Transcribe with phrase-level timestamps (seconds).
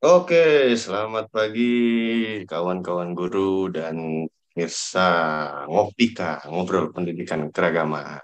[0.00, 0.36] Oke,
[0.80, 1.60] selamat pagi
[2.48, 4.24] kawan-kawan guru dan
[4.56, 5.00] Mirsa
[5.68, 8.16] Ngopika, Ngobrol Pendidikan Keragaman.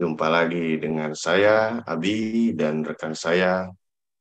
[0.00, 3.68] Jumpa lagi dengan saya, Abi, dan rekan saya,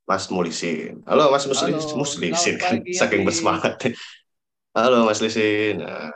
[0.03, 0.99] Mas Mulisin.
[1.07, 3.27] Halo Mas Muslim, Halo, Muslisin, pagi, saking Abi.
[3.27, 3.73] bersemangat.
[4.75, 5.79] Halo Mas Lisin.
[5.79, 6.11] Nah,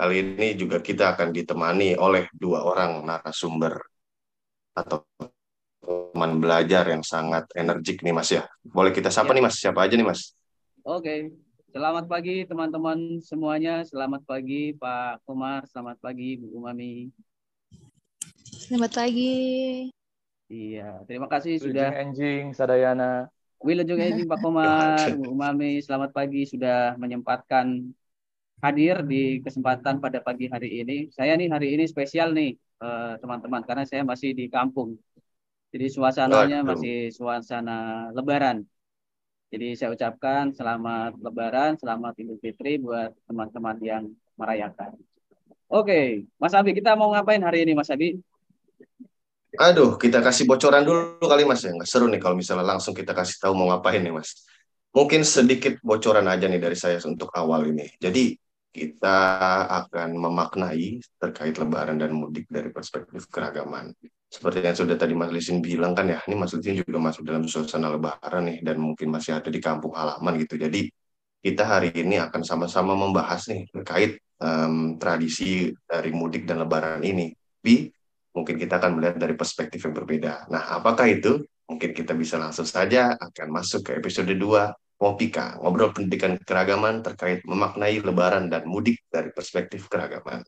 [0.00, 3.76] kali ini juga kita akan ditemani oleh dua orang narasumber
[4.72, 5.04] atau
[5.86, 8.42] teman belajar yang sangat energik nih Mas ya.
[8.66, 9.34] Boleh kita sapa Ya.
[9.38, 10.34] nih Mas, siapa aja nih Mas?
[10.82, 11.30] Oke,
[11.70, 13.86] selamat pagi teman-teman semuanya.
[13.86, 17.10] Selamat pagi Pak Komar, selamat pagi Bu Umami.
[18.66, 19.34] Selamat pagi.
[20.46, 23.26] Iya, terima kasih Wilujeng sudah Enjing, Sadayana.
[23.58, 27.82] Wilujeng Ejing Pak Komar, Bu Umami, selamat pagi sudah menyempatkan
[28.62, 31.10] hadir di kesempatan pada pagi hari ini.
[31.10, 34.94] Saya nih hari ini spesial nih eh, teman-teman karena saya masih di kampung.
[35.74, 36.68] Jadi suasananya Waduh.
[36.74, 38.62] masih suasana Lebaran.
[39.50, 44.04] Jadi saya ucapkan selamat Lebaran, selamat Idul Fitri buat teman-teman yang
[44.34, 44.98] merayakan.
[45.66, 48.18] Oke, Mas Abi, kita mau ngapain hari ini, Mas Abi?
[49.56, 51.72] Aduh, kita kasih bocoran dulu kali Mas ya.
[51.72, 54.44] Nggak seru nih kalau misalnya langsung kita kasih tahu mau ngapain nih Mas.
[54.92, 57.88] Mungkin sedikit bocoran aja nih dari saya untuk awal ini.
[57.96, 58.36] Jadi
[58.76, 59.16] kita
[59.72, 63.96] akan memaknai terkait Lebaran dan mudik dari perspektif keragaman.
[64.28, 67.48] Seperti yang sudah tadi Mas Lisin bilang kan ya, ini Mas Lisin juga masuk dalam
[67.48, 70.60] suasana Lebaran nih dan mungkin masih ada di kampung halaman gitu.
[70.60, 70.92] Jadi
[71.40, 77.32] kita hari ini akan sama-sama membahas nih terkait em, tradisi dari mudik dan Lebaran ini.
[77.32, 77.88] Tapi
[78.36, 80.52] mungkin kita akan melihat dari perspektif yang berbeda.
[80.52, 81.40] Nah, apakah itu?
[81.66, 87.44] Mungkin kita bisa langsung saja akan masuk ke episode 2 Ngopika, ngobrol pendidikan keragaman terkait
[87.44, 90.40] memaknai lebaran dan mudik dari perspektif keragaman.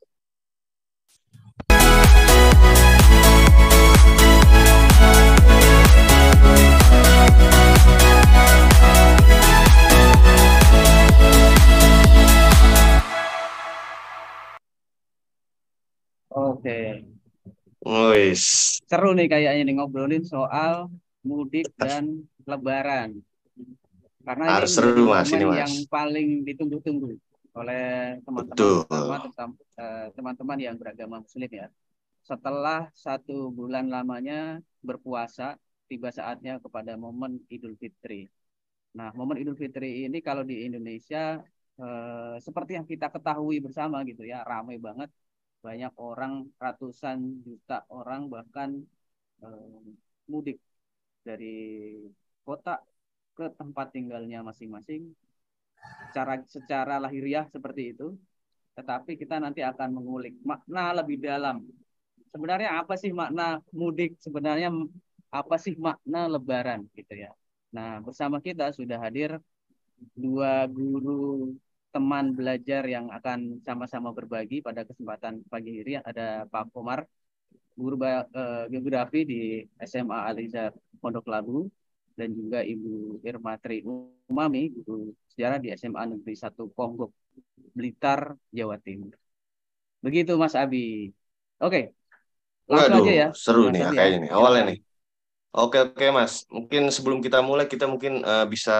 [16.32, 17.04] Oke,
[17.84, 20.88] Wis, seru nih kayaknya nih ngobrolin soal
[21.20, 23.20] mudik dan Lebaran.
[24.26, 25.58] Karena ini Harus seru, menjadi Mas, ini, Mas.
[25.62, 27.10] yang paling ditunggu-tunggu
[27.58, 27.86] oleh
[28.22, 29.20] teman-teman,
[29.78, 31.66] eh, teman-teman yang beragama Muslim ya.
[32.22, 35.56] Setelah satu bulan lamanya berpuasa,
[35.88, 38.28] tiba saatnya kepada momen Idul Fitri.
[38.94, 41.40] Nah, momen Idul Fitri ini kalau di Indonesia
[41.78, 45.08] eh, seperti yang kita ketahui bersama gitu ya, ramai banget,
[45.64, 48.78] banyak orang, ratusan juta orang bahkan
[49.42, 49.78] eh,
[50.30, 50.58] mudik
[51.24, 51.56] dari
[52.44, 52.78] kota
[53.38, 55.14] ke tempat tinggalnya masing-masing.
[56.10, 58.18] Secara secara lahiriah seperti itu,
[58.74, 61.62] tetapi kita nanti akan mengulik makna lebih dalam.
[62.34, 64.18] Sebenarnya apa sih makna mudik?
[64.18, 64.74] Sebenarnya
[65.30, 67.30] apa sih makna Lebaran gitu ya?
[67.70, 69.38] Nah, bersama kita sudah hadir
[70.18, 71.54] dua guru
[71.94, 75.94] teman belajar yang akan sama-sama berbagi pada kesempatan pagi ini.
[76.02, 77.06] Ada Pak Komar,
[77.78, 79.40] guru eh, geografi di
[79.82, 81.70] SMA Alizar Pondok Labu,
[82.18, 82.88] dan juga Ibu
[83.28, 83.76] Irma Tri
[84.32, 87.10] Umami, guru sejarah di SMA Negeri 1 Ponggok,
[87.76, 88.20] Blitar,
[88.58, 89.14] Jawa Timur.
[90.04, 90.78] Begitu Mas Abi.
[91.64, 91.80] Oke,
[92.72, 93.26] langsung waduh, aja ya.
[93.42, 93.96] seru Mas nih ya ya.
[93.96, 94.78] kayaknya nih, awalnya nih.
[95.56, 96.34] Oke, oke Mas.
[96.56, 98.72] Mungkin sebelum kita mulai, kita mungkin eh, bisa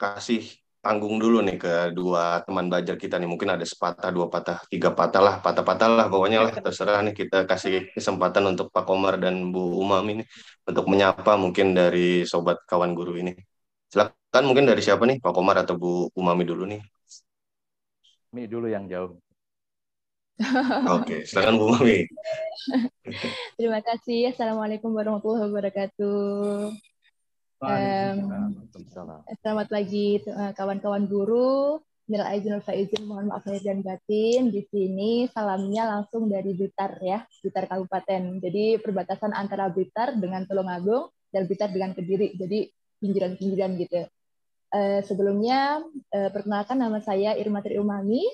[0.00, 0.42] kasih
[0.80, 3.28] panggung dulu nih ke dua teman belajar kita nih.
[3.28, 6.52] Mungkin ada sepatah, dua patah, tiga patah lah, patah-patah lah pokoknya lah.
[6.56, 10.22] Terserah nih kita kasih kesempatan untuk Pak Komar dan Bu Umam ini
[10.64, 13.32] untuk menyapa mungkin dari sobat kawan guru ini.
[13.92, 16.80] Silakan mungkin dari siapa nih, Pak Komar atau Bu Umami dulu nih.
[18.32, 19.20] Mi dulu yang jauh.
[20.96, 22.08] Oke, silakan Bu Umami.
[23.60, 24.32] Terima kasih.
[24.32, 26.89] Assalamualaikum warahmatullahi wabarakatuh.
[27.60, 29.20] Waalaikumsalam.
[29.44, 31.76] Selamat pagi eh, kawan-kawan guru.
[32.10, 34.50] Minal aizin wal faizin, mohon maaf lahir dan batin.
[34.50, 38.42] Di sini salamnya langsung dari Blitar ya, Blitar Kabupaten.
[38.42, 42.34] Jadi perbatasan antara Blitar dengan Tulungagung dan Blitar dengan Kediri.
[42.34, 42.66] Jadi
[42.98, 44.08] pinggiran-pinggiran gitu.
[44.70, 48.24] Eh, sebelumnya eh, perkenalkan nama saya Irma Tri Umami.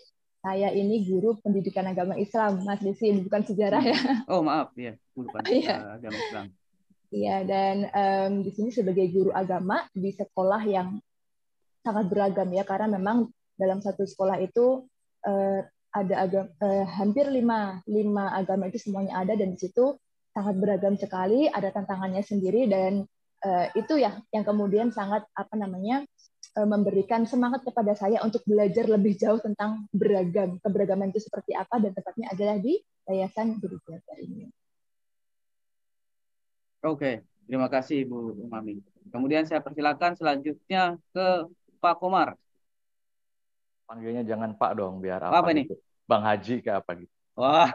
[0.40, 3.98] Saya ini guru pendidikan agama Islam, Mas Desin, bukan sejarah ya.
[4.30, 5.74] Oh maaf ya, lupa Iya.
[5.74, 6.46] eh, agama Islam.
[7.14, 10.98] Iya, dan em, di sini sebagai guru agama di sekolah yang
[11.86, 14.82] sangat beragam ya, karena memang dalam satu sekolah itu
[15.22, 15.62] eh,
[15.94, 19.94] ada agam, eh, hampir lima, lima agama itu semuanya ada dan di situ
[20.34, 23.06] sangat beragam sekali, ada tantangannya sendiri dan
[23.46, 26.02] eh, itu ya yang kemudian sangat apa namanya
[26.58, 31.78] eh, memberikan semangat kepada saya untuk belajar lebih jauh tentang beragam, keberagaman itu seperti apa
[31.78, 32.76] dan tepatnya adalah di
[33.06, 33.78] Yayasan Guru
[34.18, 34.65] ini.
[36.86, 38.78] Oke, terima kasih Bu Umami.
[39.10, 41.26] Kemudian saya persilakan selanjutnya ke
[41.82, 42.38] Pak Komar.
[43.90, 45.66] Panggilnya jangan Pak dong, biar apa, apa ini?
[45.66, 45.74] gitu.
[46.06, 47.14] Bang Haji ke apa gitu.
[47.34, 47.70] Wah.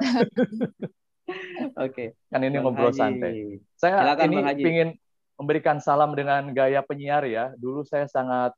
[1.83, 2.15] Oke.
[2.31, 2.99] Kan ini Bang ngobrol Haji.
[2.99, 3.59] santai.
[3.75, 4.63] Saya Silakan, ini Bang Haji.
[4.63, 4.89] ingin
[5.35, 7.51] memberikan salam dengan gaya penyiar ya.
[7.59, 8.55] Dulu saya sangat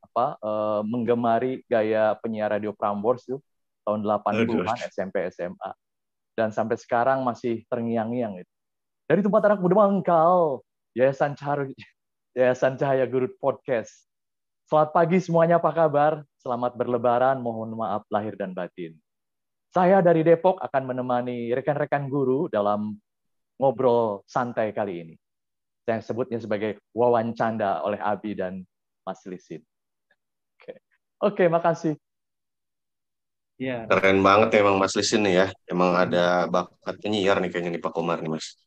[0.00, 3.44] apa eh, menggemari gaya penyiar radio Prambors tuh
[3.84, 5.70] tahun 80-an SMP SMA.
[6.32, 8.55] Dan sampai sekarang masih terngiang-ngiang itu.
[9.06, 10.66] Dari tempat anak muda Mangkal,
[10.98, 11.70] Yayasan Cahaya,
[12.34, 14.10] Yayasan Cahaya Guru Podcast.
[14.66, 16.26] Selamat pagi semuanya, apa kabar?
[16.42, 18.98] Selamat berlebaran, mohon maaf lahir dan batin.
[19.70, 22.98] Saya dari Depok akan menemani rekan-rekan guru dalam
[23.62, 25.14] ngobrol santai kali ini.
[25.86, 28.66] Saya sebutnya sebagai wawancanda oleh Abi dan
[29.06, 29.62] Mas Lisin.
[30.58, 30.82] Oke,
[31.22, 31.94] Oke, makasih.
[33.54, 33.86] Ya.
[33.86, 35.46] Keren banget ya emang Mas Lisin nih ya.
[35.70, 38.65] Emang ada bakat penyiar nih kayaknya nih Pak Komar nih Mas.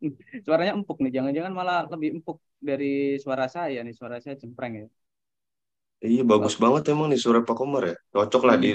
[0.46, 1.12] Suaranya empuk nih.
[1.16, 3.94] Jangan-jangan malah lebih empuk dari suara saya nih.
[3.94, 4.86] Suara saya cempreng ya.
[5.98, 7.96] Iya bagus banget emang nih suara Pak Komar ya.
[8.14, 8.68] Cocok lah di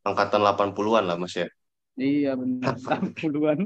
[0.00, 1.46] angkatan 80-an lah Mas ya.
[2.00, 2.74] Iya benar.
[2.84, 3.58] 80-an.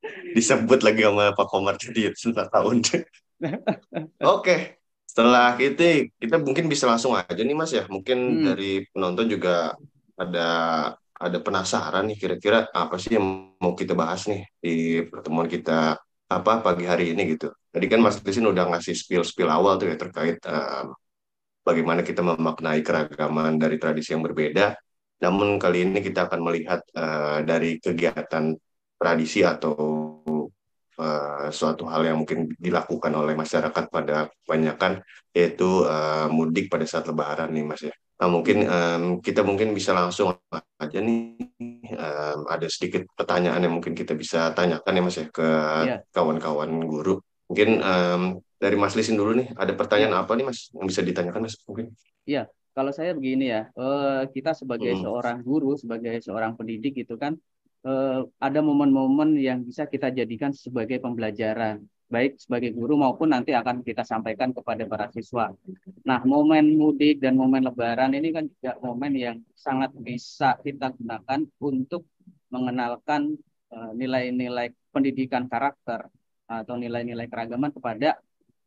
[0.36, 2.76] Disebut lagi sama Pak Komar jadi 9 tahun.
[4.20, 4.76] Oke.
[5.10, 7.84] Setelah itu kita mungkin bisa langsung aja nih Mas ya.
[7.90, 8.44] Mungkin Hmm.
[8.46, 9.74] dari penonton juga
[10.20, 10.46] ada
[11.20, 13.26] ada penasaran nih kira-kira apa sih yang
[13.60, 16.00] mau kita bahas nih di pertemuan kita
[16.30, 17.52] apa pagi hari ini gitu.
[17.74, 20.86] Tadi kan Mas Lisin udah ngasih spill-spill awal tuh ya terkait em,
[21.66, 24.74] bagaimana kita memaknai keragaman dari tradisi yang berbeda.
[25.20, 28.56] Namun kali ini kita akan melihat eh, dari kegiatan
[28.96, 29.76] tradisi atau
[31.00, 34.92] eh, suatu hal yang mungkin dilakukan oleh masyarakat pada kebanyakan
[35.36, 37.94] yaitu eh, mudik pada saat Lebaran nih Mas ya.
[38.20, 40.36] Nah mungkin em, kita mungkin bisa langsung
[40.76, 41.40] aja nih
[41.96, 45.48] em, ada sedikit pertanyaan yang mungkin kita bisa tanyakan ya Mas ya ke
[45.88, 45.96] Iya.
[46.12, 47.24] kawan-kawan guru.
[47.48, 48.22] Mungkin em,
[48.60, 51.96] dari Mas Lisin dulu nih ada pertanyaan apa nih Mas yang bisa ditanyakan Mas mungkin?
[52.70, 55.02] Kalau saya begini ya, eh, kita sebagai Hmm.
[55.04, 57.34] seorang guru, sebagai seorang pendidik itu kan
[57.80, 61.80] eh, ada momen-momen yang bisa kita jadikan sebagai pembelajaran,
[62.10, 65.54] baik sebagai guru maupun nanti akan kita sampaikan kepada para siswa.
[66.02, 71.46] Nah, momen mudik dan momen Lebaran ini kan juga momen yang sangat bisa kita gunakan
[71.62, 72.02] untuk
[72.50, 73.38] mengenalkan
[73.70, 76.10] eh, nilai-nilai pendidikan karakter
[76.50, 78.18] atau nilai-nilai keragaman kepada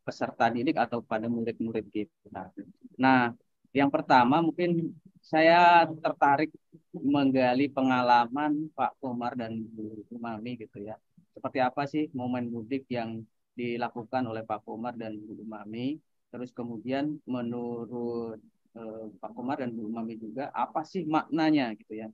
[0.04, 2.48] peserta didik atau kepada murid-murid kita.
[2.96, 3.36] Nah,
[3.76, 6.52] yang pertama mungkin saya tertarik
[6.92, 10.96] menggali pengalaman Pak Komar dan Bu Umami gitu ya.
[11.32, 13.24] Seperti apa sih momen mudik yang
[13.58, 15.98] dilakukan oleh Pak Komar dan Bu Umami?
[16.30, 17.04] Terus kemudian
[17.34, 18.38] menurut
[18.78, 22.08] eh, Pak Komar dan Bu Umami juga apa sih maknanya gitu ya?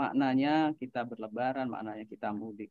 [0.00, 2.70] Maknanya kita berlebaran, maknanya kita mudik.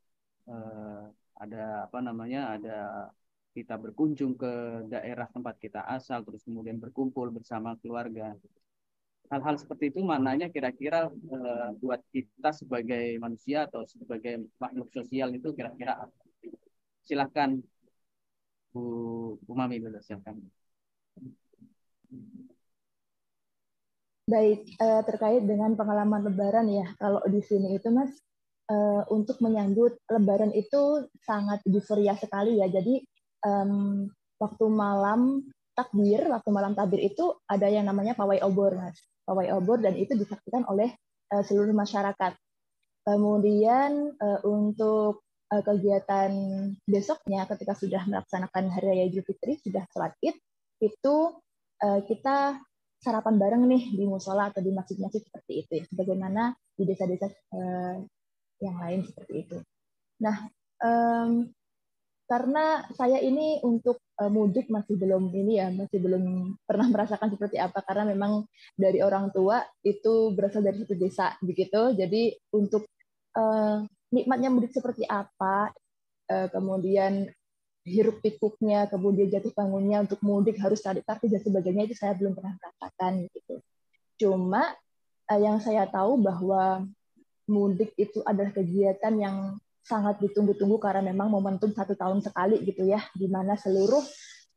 [0.52, 1.02] Eh,
[1.44, 1.58] ada
[1.88, 2.40] apa namanya?
[2.56, 2.72] Ada
[3.56, 4.52] kita berkunjung ke
[4.92, 8.36] daerah tempat kita asal, terus kemudian berkumpul bersama keluarga.
[9.32, 15.50] Hal-hal seperti itu maknanya kira-kira eh, buat kita sebagai manusia atau sebagai makhluk sosial itu
[15.58, 16.06] kira-kira?
[17.08, 17.62] Silahkan
[18.76, 20.36] Bu Umami dulu, silahkan.
[24.28, 28.12] Baik, eh, terkait dengan pengalaman Lebaran ya, kalau di sini itu Mas,
[28.68, 32.68] eh, untuk menyambut Lebaran itu sangat euforia sekali ya.
[32.68, 33.00] Jadi
[34.42, 35.46] waktu malam
[35.78, 38.98] takbir, waktu malam takbir itu ada yang namanya pawai obor, Mas.
[39.24, 40.92] Pawai obor dan itu disaksikan oleh
[41.32, 42.34] eh, seluruh masyarakat.
[43.06, 46.32] Kemudian untuk eh, kegiatan
[46.86, 50.36] besoknya ketika sudah melaksanakan Hari Raya Idul Fitri, sudah sholat Id,
[50.82, 51.16] itu
[51.82, 52.60] eh, kita
[53.02, 55.84] sarapan bareng nih di musola atau di masjid-masjid seperti itu ya.
[55.90, 57.96] Sebagaimana di desa-desa eh,
[58.64, 59.58] yang lain seperti itu.
[60.24, 60.48] Nah,
[60.82, 61.52] em,
[62.26, 67.84] karena saya ini untuk mudik masih belum ini ya, masih belum pernah merasakan seperti apa
[67.86, 71.94] karena memang dari orang tua itu berasal dari satu desa begitu.
[71.94, 72.88] Jadi untuk
[73.36, 73.78] eh,
[74.14, 75.74] nikmatnya mudik seperti apa,
[76.30, 77.30] eh, kemudian
[77.86, 82.34] hiruk pikuknya, kemudian jatuh bangunnya untuk mudik harus tarik tarik dan sebagainya itu saya belum
[82.34, 83.56] pernah merasakan gitu.
[84.18, 84.74] Cuma
[85.30, 86.86] eh, yang saya tahu bahwa
[87.46, 89.38] mudik itu adalah kegiatan yang
[89.86, 94.02] sangat ditunggu-tunggu karena memang momentum satu tahun sekali gitu ya, di mana seluruh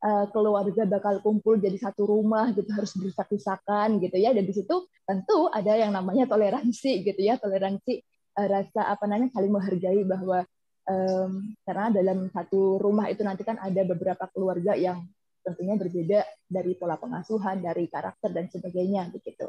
[0.01, 4.89] eh, keluarga bakal kumpul jadi satu rumah gitu harus berdesak-desakan gitu ya dan di situ
[5.05, 8.01] tentu ada yang namanya toleransi gitu ya toleransi
[8.35, 10.45] rasa apa namanya saling menghargai bahwa
[10.87, 15.03] em, karena dalam satu rumah itu nanti kan ada beberapa keluarga yang
[15.41, 19.47] tentunya berbeda dari pola pengasuhan dari karakter dan sebagainya begitu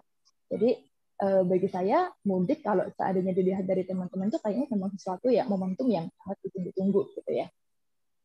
[0.48, 0.80] jadi
[1.20, 5.86] eh, bagi saya mudik kalau seandainya dilihat dari teman-teman itu kayaknya memang sesuatu ya momentum
[5.90, 7.50] yang sangat ditunggu-tunggu gitu ya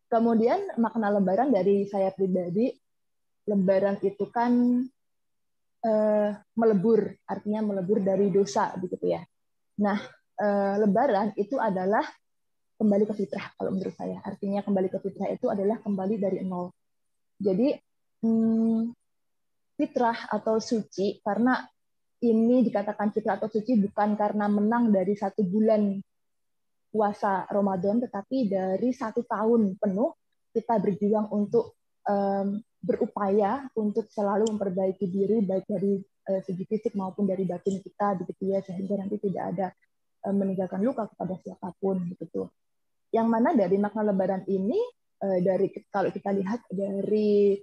[0.10, 2.72] kemudian makna Lebaran dari saya pribadi,
[3.46, 4.82] Lebaran itu kan
[5.86, 9.22] uh, melebur, artinya melebur dari dosa, begitu ya.
[9.82, 10.00] Nah,
[10.40, 12.04] uh, Lebaran itu adalah
[12.76, 14.20] kembali ke fitrah kalau menurut saya.
[14.24, 16.72] Artinya kembali ke fitrah itu adalah kembali dari nol.
[17.40, 17.72] Jadi
[18.24, 18.92] hmm,
[19.76, 21.60] fitrah atau suci karena
[22.24, 26.00] ini dikatakan fitrah atau suci bukan karena menang dari satu bulan
[26.90, 30.16] puasa Ramadan, tetapi dari satu tahun penuh
[30.56, 31.76] kita berjuang untuk
[32.08, 36.00] um, berupaya untuk selalu memperbaiki diri baik dari
[36.32, 39.68] uh, segi fisik maupun dari batin kita begitu ya sehingga nanti tidak ada
[40.34, 42.50] meninggalkan luka kepada siapa pun begitu.
[43.14, 44.80] Yang mana dari makna Lebaran ini
[45.22, 47.60] uh, dari kalau kita lihat dari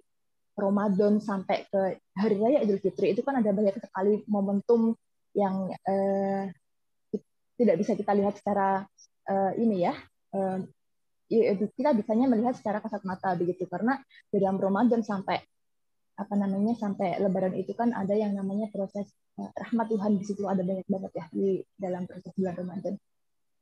[0.52, 1.81] Ramadan sampai ke
[2.12, 4.92] Hari Raya Idul Fitri itu kan ada banyak sekali momentum
[5.33, 6.45] yang uh,
[7.57, 8.85] tidak bisa kita lihat secara
[9.33, 9.97] uh, ini ya
[11.33, 13.97] Ya, kita bisanya melihat secara kasat mata begitu karena
[14.28, 15.40] dalam Ramadan sampai
[16.12, 19.09] apa namanya sampai Lebaran itu kan ada yang namanya proses
[19.40, 22.95] uh, rahmat Tuhan di situ ada banyak banget ya di dalam proses bulan Ramadan.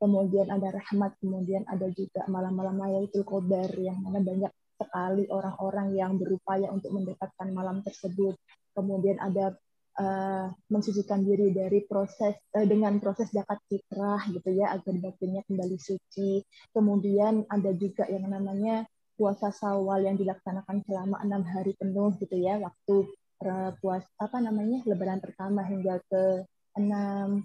[0.00, 4.48] Kemudian ada rahmat, kemudian ada juga malam-malam Lailatul Qadar yang mana banyak
[4.80, 8.32] sekali orang-orang yang berupaya untuk mendapatkan malam tersebut.
[8.72, 9.52] Kemudian ada
[10.00, 15.76] uh, mensucikan diri dari proses uh, dengan proses zakat fitrah gitu ya agar batinnya kembali
[15.76, 16.40] suci.
[16.72, 18.88] Kemudian ada juga yang namanya
[19.20, 22.96] puasa sawal yang dilaksanakan selama enam hari penuh gitu ya waktu
[23.44, 26.48] uh, puas apa namanya lebaran pertama hingga ke
[26.80, 27.44] enam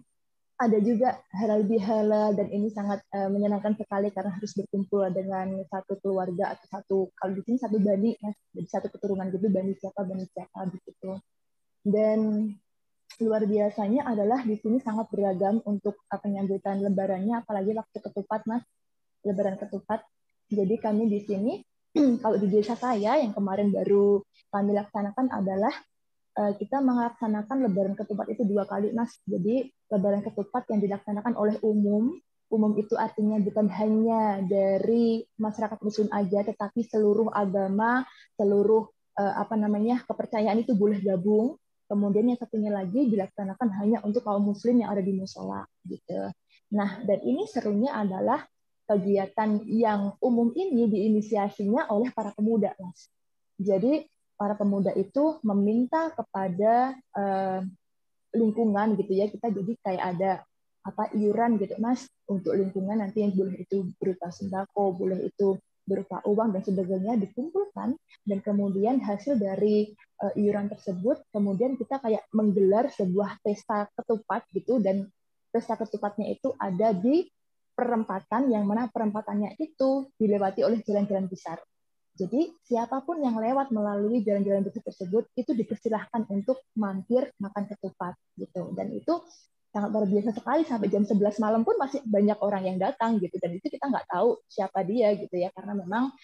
[0.55, 5.99] ada juga halal bihalal dan ini sangat uh, menyenangkan sekali karena harus berkumpul dengan satu
[5.99, 10.07] keluarga atau satu kalau di sini satu bani ya jadi satu keturunan gitu bani siapa
[10.07, 11.19] bani siapa begitu
[11.83, 12.55] dan
[13.21, 18.63] luar biasanya adalah di sini sangat beragam untuk penyambutan lebarannya, apalagi waktu ketupat, Mas.
[19.23, 20.03] Lebaran ketupat.
[20.49, 21.53] Jadi kami di sini,
[22.23, 24.21] kalau di desa saya yang kemarin baru
[24.53, 25.73] kami laksanakan adalah
[26.39, 29.17] eh, kita melaksanakan lebaran ketupat itu dua kali, Mas.
[29.25, 32.15] Jadi lebaran ketupat yang dilaksanakan oleh umum,
[32.53, 38.05] umum itu artinya bukan hanya dari masyarakat muslim aja, tetapi seluruh agama,
[38.37, 38.85] seluruh
[39.17, 44.41] eh, apa namanya kepercayaan itu boleh gabung Kemudian yang satunya lagi dilaksanakan hanya untuk kaum
[44.41, 46.33] muslim yang ada di musola gitu.
[46.73, 48.41] Nah, dan ini serunya adalah
[48.85, 53.09] kegiatan yang umum ini diinisiasinya oleh para pemuda, Mas.
[53.57, 57.61] Jadi para pemuda itu meminta kepada eh,
[58.35, 60.31] lingkungan gitu ya, kita jadi kayak ada
[60.85, 66.19] apa iuran gitu, Mas, untuk lingkungan nanti yang boleh itu berupa sembako, boleh itu berupa
[66.25, 67.93] uang dan sebagainya dikumpulkan
[68.25, 69.93] dan kemudian hasil dari
[70.25, 75.05] uh, iuran tersebut kemudian kita kayak menggelar sebuah pesta ketupat gitu dan
[75.53, 77.29] pesta ketupatnya itu ada di
[77.75, 81.59] perempatan yang mana perempatannya itu dilewati oleh jalan-jalan besar.
[82.15, 88.15] Jadi siapa pun yang lewat melalui jalan-jalan besar tersebut itu dipersilahkan untuk mampir makan ketupat
[88.39, 88.71] gitu.
[88.71, 89.19] Dan itu
[89.75, 93.35] sangat luar biasa sekali sampai jam 11 malam pun masih banyak orang yang datang gitu.
[93.35, 96.15] Dan itu kita nggak tahu siapa dia gitu ya karena memang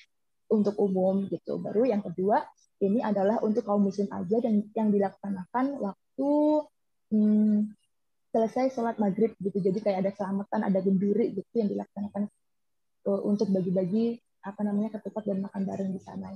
[0.48, 1.60] untuk umum gitu.
[1.60, 2.39] Baru yang kedua
[2.79, 6.31] ini adalah untuk kaum muslim aja dan yang dilaksanakan waktu
[7.12, 7.58] hmm,
[8.31, 12.31] selesai sholat maghrib gitu jadi kayak ada selamatan ada genduri gitu yang dilaksanakan
[13.07, 16.33] uh, untuk bagi-bagi apa namanya ketupat dan makan bareng di sana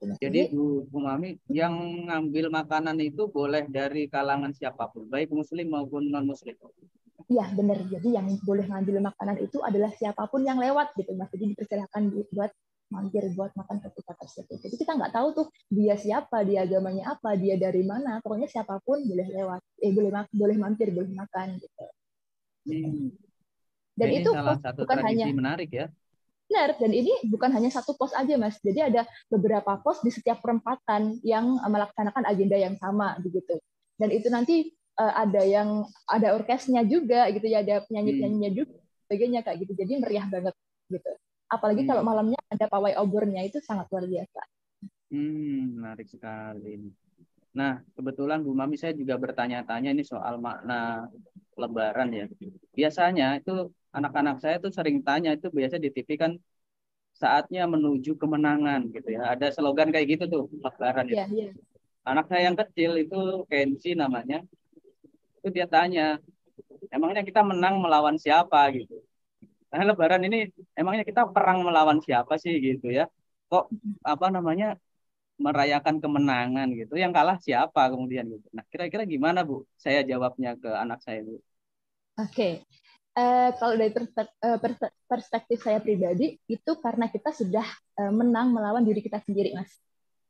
[0.00, 1.76] jadi Bu, Bu Mami, yang
[2.08, 6.56] ngambil makanan itu boleh dari kalangan siapa pun, baik muslim maupun non muslim.
[7.28, 7.84] Iya benar.
[7.84, 11.28] Jadi yang boleh ngambil makanan itu adalah siapa pun yang lewat gitu mas.
[11.36, 12.48] Jadi dipersilakan buat
[12.90, 14.58] mampir buat makan ketupat tersebut.
[14.60, 18.18] Jadi kita nggak tahu tuh dia siapa, dia agamanya apa, dia dari mana.
[18.20, 21.84] Pokoknya siapa pun boleh lewat, eh boleh boleh mampir, boleh makan gitu.
[22.66, 23.14] Hmm.
[23.94, 25.86] Dan Ini itu salah satu bukan hanya menarik ya.
[26.50, 28.58] Benar, dan ini bukan hanya satu pos aja, Mas.
[28.58, 33.54] Jadi ada beberapa pos di setiap perempatan yang eh, melaksanakan agenda yang sama, begitu.
[33.94, 38.58] Dan itu nanti uh, ada yang ada orkesnya juga, gitu ya, ada penyanyi-penyanyinya hmm.
[38.58, 38.74] juga,
[39.06, 39.72] sebagainya kayak gitu.
[39.78, 40.54] Jadi meriah banget,
[40.90, 41.12] gitu.
[41.50, 41.90] Apalagi hmm.
[41.90, 44.40] kalau malamnya ada pawai obornya itu sangat luar biasa.
[45.10, 46.94] Hmm, menarik sekali.
[47.50, 51.10] Nah, kebetulan Bu Mami saya juga bertanya-tanya ini soal makna
[51.58, 52.26] Lebaran ya.
[52.72, 56.32] Biasanya itu anak-anak saya tuh sering tanya itu biasa di TV kan
[57.18, 59.34] saatnya menuju kemenangan gitu ya.
[59.34, 61.52] Ada slogan kayak gitu tuh lebaran yeah, Yeah.
[62.06, 64.40] Anak saya yang kecil itu Kenzi namanya.
[65.42, 66.16] Itu dia tanya,
[66.88, 69.04] emangnya kita menang melawan siapa gitu.
[69.70, 73.06] Nah, lebaran ini emangnya kita perang melawan siapa sih gitu ya.
[73.50, 73.70] Kok
[74.02, 74.78] apa namanya
[75.38, 76.94] merayakan kemenangan gitu.
[76.98, 78.46] Yang kalah siapa kemudian gitu.
[78.50, 79.64] Nah, kira-kira gimana Bu?
[79.78, 81.38] Saya jawabnya ke anak saya Bu.
[81.38, 81.42] Oke.
[82.18, 82.52] Okay
[83.16, 84.58] uh, kalau dari eh,
[85.06, 87.66] perspektif, saya pribadi itu karena kita sudah
[87.98, 89.70] uh, menang melawan diri kita sendiri, Mas.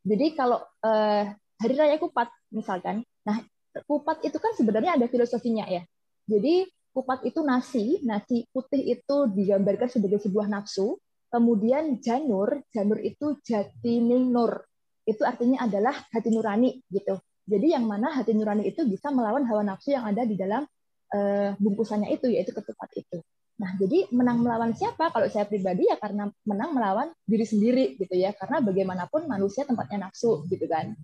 [0.01, 1.25] Jadi kalau uh,
[1.61, 3.37] hari raya Kupat misalkan, nah
[3.85, 5.85] Kupat itu kan sebenarnya ada filosofinya ya.
[6.25, 10.99] Jadi Kupat itu nasi, nasi putih itu digambarkan sebagai sebuah nafsu.
[11.31, 14.67] Kemudian janur, janur itu jati nur.
[15.07, 17.23] Itu artinya adalah hati nurani gitu.
[17.47, 20.67] Jadi yang mana hati nurani itu bisa melawan hawa nafsu yang ada di dalam
[21.15, 23.23] uh, bungkusannya itu yaitu ketupat itu.
[23.61, 25.13] Nah, jadi menang melawan siapa?
[25.13, 28.35] Kalau saya pribadi ya karena menang melawan diri sendiri gitu ya.
[28.35, 30.99] Karena bagaimanapun manusia tempatnya nafsu gitu kan.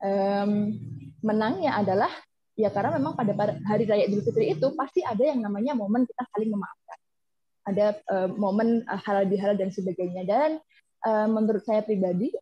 [0.00, 0.76] Um,
[1.24, 2.12] menangnya adalah
[2.60, 3.32] ya karena memang pada
[3.64, 6.98] hari raya Idul Fitri itu pasti ada yang namanya momen kita saling memaafkan.
[7.64, 10.28] Ada uh, momen uh, halal bihalal dan sebagainya.
[10.28, 10.50] Dan
[11.08, 12.32] uh, menurut saya pribadi,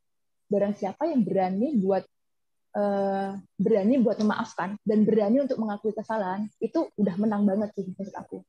[0.50, 2.02] barang siapa yang berani buat
[2.74, 8.14] uh, berani buat memaafkan dan berani untuk mengakui kesalahan itu udah menang banget sih menurut
[8.16, 8.42] aku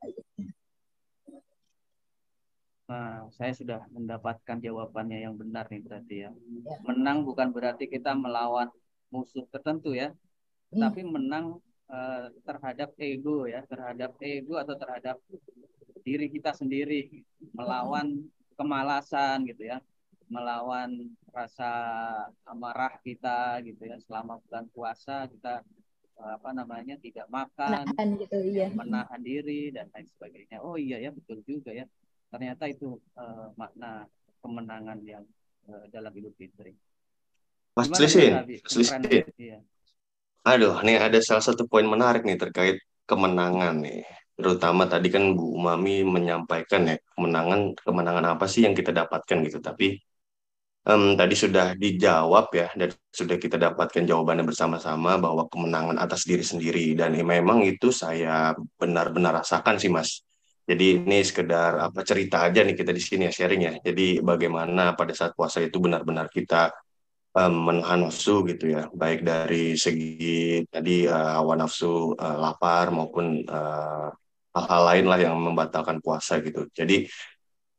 [2.90, 6.34] Nah, saya sudah mendapatkan jawabannya yang benar nih berarti ya.
[6.66, 6.78] ya.
[6.82, 8.66] Menang bukan berarti kita melawan
[9.14, 10.10] musuh tertentu ya,
[10.74, 10.82] hmm.
[10.82, 11.58] tapi menang
[11.90, 15.18] uh, terhadap ego ya, terhadap ego atau terhadap
[16.06, 18.24] diri kita sendiri, melawan
[18.56, 19.78] kemalasan gitu ya,
[20.30, 21.72] melawan rasa
[22.46, 23.98] amarah kita gitu ya.
[24.02, 25.62] Selama bulan puasa kita
[26.18, 28.68] eh, apa namanya tidak makan menahan gitu iya.
[28.74, 30.58] menahan diri dan lain sebagainya.
[30.66, 31.86] Oh iya ya betul juga ya.
[32.30, 34.06] Ternyata itu uh, makna
[34.46, 35.26] kemenangan yang
[35.66, 36.78] uh, dalam Idul Fitri.
[37.74, 38.38] Mas Lisin,
[39.40, 39.60] iya.
[40.48, 44.08] Aduh, ini ada salah satu poin menarik nih terkait kemenangan nih.
[44.40, 49.60] Terutama tadi kan Bu Umami menyampaikan ya kemenangan kemenangan apa sih yang kita dapatkan gitu.
[49.60, 50.00] Tapi
[50.88, 56.44] um, tadi sudah dijawab ya dan sudah kita dapatkan jawabannya bersama-sama bahwa kemenangan atas diri
[56.46, 60.24] sendiri dan memang itu saya benar-benar rasakan sih Mas.
[60.70, 63.74] Jadi ini sekedar apa cerita aja nih kita di sini ya sharing ya.
[63.84, 66.72] Jadi bagaimana pada saat puasa itu benar-benar kita
[67.40, 73.48] um, menahan nafsu gitu ya, baik dari segi tadi uh, hawa nafsu uh, lapar maupun
[73.48, 74.12] hal
[74.50, 76.68] hal-hal lain lah yang membatalkan puasa gitu.
[76.76, 77.08] Jadi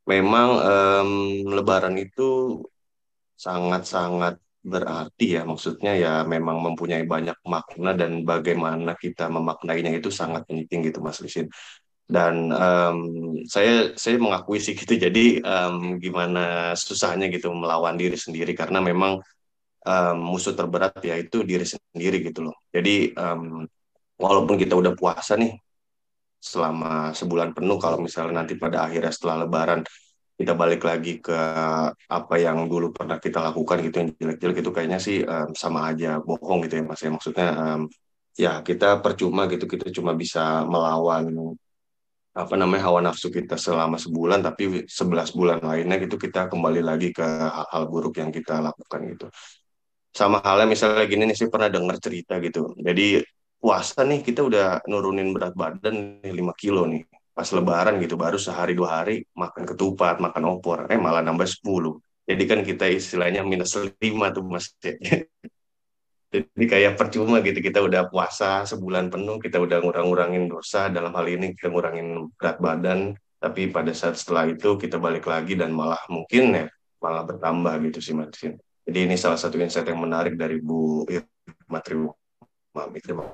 [0.09, 1.11] memang um,
[1.51, 2.63] Lebaran itu
[3.37, 5.43] sangat-sangat berarti ya.
[5.45, 11.21] Maksudnya ya memang mempunyai banyak makna dan bagaimana kita memaknainya itu sangat penting gitu Mas
[11.21, 11.51] Lisin
[12.11, 12.99] dan um,
[13.47, 14.99] saya saya mengakui sih gitu.
[14.99, 18.51] Jadi um, gimana susahnya gitu melawan diri sendiri.
[18.59, 19.23] Karena memang
[19.87, 22.57] um, musuh terberat ya itu diri sendiri gitu loh.
[22.69, 23.65] Jadi um,
[24.21, 25.57] walaupun kita udah puasa nih
[26.41, 29.85] selama sebulan penuh kalau misalnya nanti pada akhirnya setelah Lebaran
[30.41, 31.37] kita balik lagi ke
[32.09, 36.17] apa yang dulu pernah kita lakukan gitu yang jelek-jelek itu kayaknya sih um, sama aja
[36.25, 37.11] bohong gitu ya mas ya.
[37.13, 37.81] Maksudnya um,
[38.41, 41.57] ya kita percuma gitu kita cuma bisa melawan
[42.31, 47.11] apa namanya hawa nafsu kita selama sebulan tapi sebelas bulan lainnya gitu kita kembali lagi
[47.11, 49.27] ke hal-hal buruk yang kita lakukan gitu
[50.11, 52.75] sama halnya misalnya gini nih sih pernah dengar cerita gitu.
[52.79, 53.23] Jadi
[53.61, 57.07] puasa nih kita udah nurunin berat badan nih 5 kilo nih.
[57.31, 60.91] Pas lebaran gitu baru sehari dua hari makan ketupat makan opor.
[60.91, 64.71] Eh malah nambah 10 jadi kan kita istilahnya minus lima tuh mas.
[66.31, 71.27] Jadi kayak percuma gitu kita udah puasa sebulan penuh kita udah ngurang-ngurangin dosa dalam hal
[71.27, 73.19] ini kita ngurangin berat badan.
[73.43, 76.67] Tapi pada saat setelah itu kita balik lagi dan malah mungkin ya
[77.03, 78.31] malah bertambah gitu sih mas
[78.91, 81.79] jadi ini salah satu insight yang menarik dari Bu Irma
[82.75, 83.31] Mami terima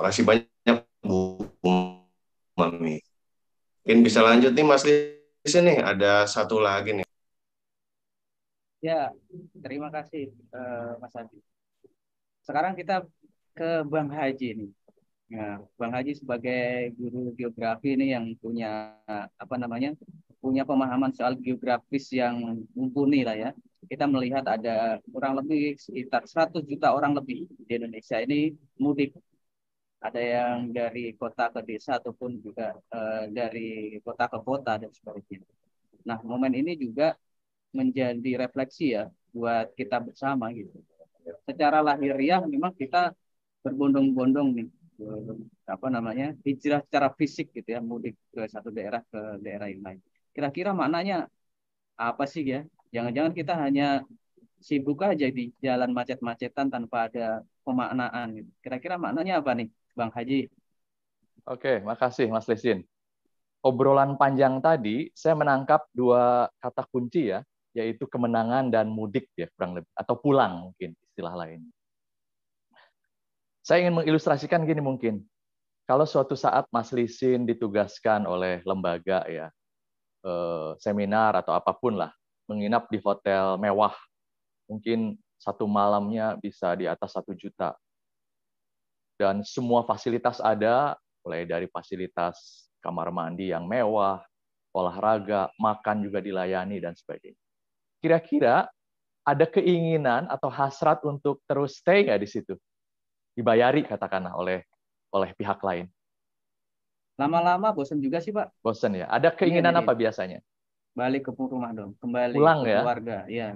[0.00, 1.44] kasih banyak Bu
[2.56, 3.04] Mami
[3.88, 7.08] Mungkin bisa lanjut nih Mas Lis nih, ada satu lagi nih.
[8.84, 9.08] Ya,
[9.64, 11.40] terima kasih uh, Mas Adi.
[12.44, 13.08] Sekarang kita
[13.56, 14.70] ke Bang Haji nih.
[15.32, 18.92] Nah, Bang Haji sebagai guru geografi ini yang punya
[19.40, 19.96] apa namanya
[20.44, 23.50] punya pemahaman soal geografis yang mumpuni lah ya.
[23.86, 28.50] Kita melihat ada kurang lebih sekitar 100 juta orang lebih di Indonesia ini
[28.82, 29.14] mudik
[29.98, 35.46] ada yang dari kota ke desa ataupun juga uh, dari kota ke kota dan sebagainya.
[36.06, 37.18] Nah, momen ini juga
[37.74, 40.78] menjadi refleksi ya buat kita bersama gitu.
[41.44, 43.12] Secara lahiriah memang kita
[43.60, 44.68] berbondong-bondong nih
[45.68, 50.00] apa namanya hijrah secara fisik gitu ya mudik ke satu daerah ke daerah yang lain.
[50.34, 51.30] Kira-kira maknanya
[51.98, 52.60] apa sih ya?
[52.94, 54.02] Jangan-jangan kita hanya
[54.58, 58.42] sibuk aja di jalan macet-macetan tanpa ada pemaknaan.
[58.42, 58.50] Gitu.
[58.64, 59.68] Kira-kira maknanya apa nih?
[59.94, 60.46] Bang Haji.
[61.48, 62.84] Oke, makasih Mas Lesin.
[63.58, 67.42] Obrolan panjang tadi, saya menangkap dua kata kunci ya,
[67.74, 71.66] yaitu kemenangan dan mudik ya kurang lebih, atau pulang mungkin istilah lain.
[73.66, 75.26] Saya ingin mengilustrasikan gini mungkin.
[75.88, 79.48] kalau suatu saat Mas Lisin ditugaskan oleh lembaga ya,
[80.20, 82.12] eh, seminar atau apa pun lah,
[82.48, 83.92] menginap di hotel mewah,
[84.66, 87.76] mungkin satu malamnya bisa di atas satu juta.
[89.20, 94.24] Dan semua fasilitas ada, mulai dari fasilitas kamar mandi yang mewah,
[94.72, 97.38] olahraga, makan juga dilayani, dan sebagainya.
[97.98, 98.70] Kira-kira
[99.26, 102.54] ada keinginan atau hasrat untuk terus stay nggak di situ?
[103.34, 104.64] Dibayari katakanlah oleh
[105.12, 105.90] oleh pihak lain?
[107.18, 108.54] Lama-lama bosan juga sih Pak.
[108.62, 109.10] Bosan ya.
[109.10, 110.38] Ada keinginan iya, apa biasanya?
[110.98, 112.80] Balik ke rumah dong, kembali pulang ke ya?
[112.82, 113.18] keluarga.
[113.30, 113.48] Ya.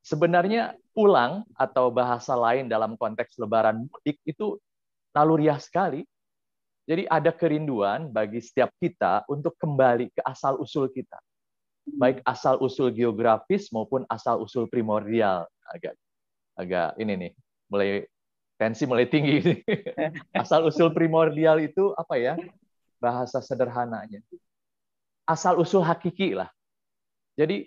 [0.00, 0.62] Sebenarnya
[0.96, 4.56] pulang atau bahasa lain dalam konteks Lebaran mudik itu
[5.12, 6.08] naluriah sekali.
[6.88, 11.20] Jadi ada kerinduan bagi setiap kita untuk kembali ke asal usul kita,
[11.84, 15.44] baik asal usul geografis maupun asal usul primordial.
[15.68, 15.94] Agak
[16.56, 17.32] agak ini nih
[17.68, 18.08] mulai
[18.60, 19.40] tensi mulai tinggi.
[20.36, 22.36] Asal usul primordial itu apa ya?
[23.00, 24.20] Bahasa sederhananya.
[25.24, 26.52] Asal usul hakiki lah.
[27.40, 27.64] Jadi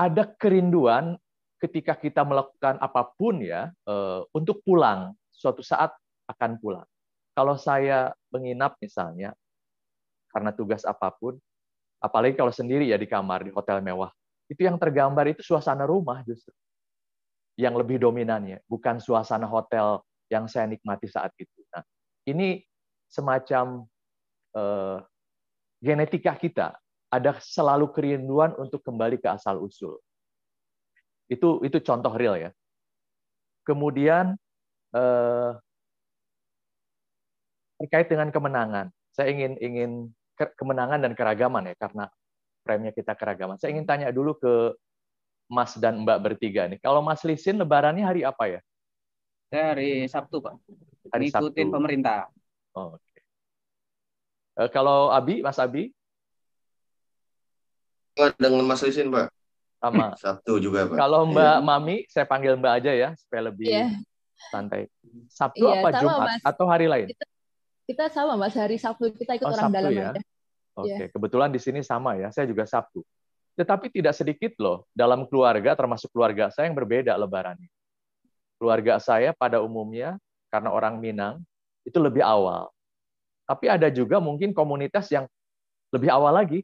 [0.00, 1.20] ada kerinduan
[1.60, 5.92] ketika kita melakukan apa pun ya eh, untuk pulang suatu saat
[6.24, 6.88] akan pulang.
[7.36, 9.36] Kalau saya menginap misalnya
[10.32, 11.36] karena tugas apa pun,
[12.00, 14.08] apalagi kalau sendiri ya di kamar di hotel mewah,
[14.48, 16.56] itu yang tergambar itu suasana rumah justru
[17.60, 20.00] yang lebih dominannya, bukan suasana hotel
[20.32, 21.60] yang saya nikmati saat itu.
[21.76, 21.84] Nah,
[22.24, 22.64] ini
[23.04, 23.84] semacam
[24.56, 25.04] uh,
[25.84, 26.79] genetika kita,
[27.10, 29.98] ada selalu kerinduan untuk kembali ke asal usul.
[31.26, 32.50] Itu itu contoh real ya.
[33.66, 34.38] Kemudian
[34.94, 35.50] uh,
[37.82, 39.90] terkait dengan kemenangan, saya ingin ingin
[40.38, 42.04] kemenangan dan keragaman ya karena
[42.62, 43.58] frame-nya kita keragaman.
[43.58, 44.54] Saya ingin tanya dulu ke
[45.50, 46.78] Mas dan Mbak bertiga nih.
[46.78, 48.60] Kalau Mas Lisin lebarannya hari apa ya?
[49.50, 50.54] Saya hari Sabtu, Pak.
[51.10, 51.74] Hari Ngikutin Sabtu.
[51.74, 52.30] pemerintah.
[52.78, 53.02] Oh, Oke.
[53.02, 53.22] Okay.
[54.62, 55.90] Uh, kalau Abi, Mas Abi?
[58.14, 59.30] Dengan Mas Lisin, Pak.
[59.80, 60.06] Sama.
[60.22, 60.96] Sabtu juga, Pak.
[60.98, 61.64] Kalau Mbak yeah.
[61.64, 63.90] Mami, saya panggil Mbak aja ya, supaya lebih yeah.
[64.52, 64.90] santai.
[65.32, 66.40] Sabtu yeah, apa sama, Jumat mas.
[66.44, 67.06] atau hari lain?
[67.10, 67.24] Kita,
[67.88, 68.54] kita sama, Mas.
[68.54, 70.08] Hari Sabtu kita ikut oh, orang Sabtu, dalam ya?
[70.12, 70.20] aja.
[70.78, 70.96] Oke, okay.
[71.06, 71.10] yeah.
[71.10, 72.28] kebetulan di sini sama ya.
[72.30, 73.02] Saya juga Sabtu.
[73.58, 77.68] Tetapi tidak sedikit loh dalam keluarga termasuk keluarga saya yang berbeda lebarannya.
[78.56, 80.16] Keluarga saya pada umumnya
[80.48, 81.44] karena orang Minang
[81.84, 82.72] itu lebih awal.
[83.44, 85.26] Tapi ada juga mungkin komunitas yang
[85.90, 86.62] lebih awal lagi.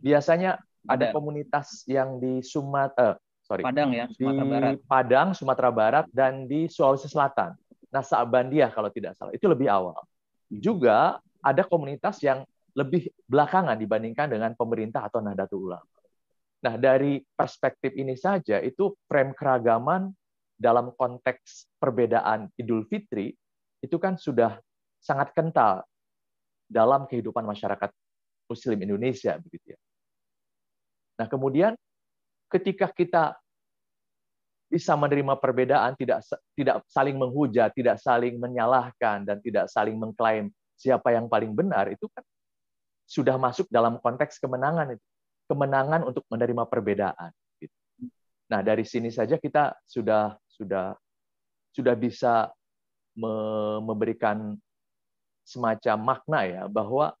[0.00, 4.72] Biasanya ada komunitas yang di Sumatera, eh, sorry, Padang ya, Sumatera di Barat.
[4.88, 7.54] Padang, Sumatera Barat dan di Sulawesi Selatan.
[7.92, 10.00] Nah, Sa'bandiah kalau tidak salah, itu lebih awal.
[10.48, 15.92] Juga ada komunitas yang lebih belakangan dibandingkan dengan pemerintah atau Nahdlatul Ulama.
[16.62, 20.08] Nah, dari perspektif ini saja itu frame keragaman
[20.56, 23.34] dalam konteks perbedaan Idul Fitri
[23.82, 24.62] itu kan sudah
[25.02, 25.82] sangat kental
[26.70, 27.90] dalam kehidupan masyarakat
[28.52, 29.78] muslim Indonesia begitu ya.
[31.16, 31.72] Nah, kemudian
[32.52, 33.36] ketika kita
[34.72, 36.24] bisa menerima perbedaan, tidak
[36.56, 42.08] tidak saling menghujat, tidak saling menyalahkan dan tidak saling mengklaim siapa yang paling benar, itu
[42.08, 42.24] kan
[43.04, 45.04] sudah masuk dalam konteks kemenangan itu.
[45.44, 47.28] Kemenangan untuk menerima perbedaan.
[47.60, 47.76] Gitu.
[48.48, 50.96] Nah, dari sini saja kita sudah sudah
[51.76, 52.48] sudah bisa
[53.12, 54.56] memberikan
[55.44, 57.12] semacam makna ya bahwa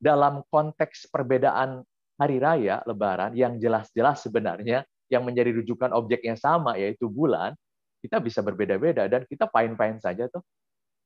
[0.00, 1.84] dalam konteks perbedaan
[2.16, 4.82] hari raya lebaran yang jelas-jelas sebenarnya
[5.12, 7.52] yang menjadi rujukan objek yang sama yaitu bulan
[8.00, 10.40] kita bisa berbeda-beda dan kita fine-fine saja tuh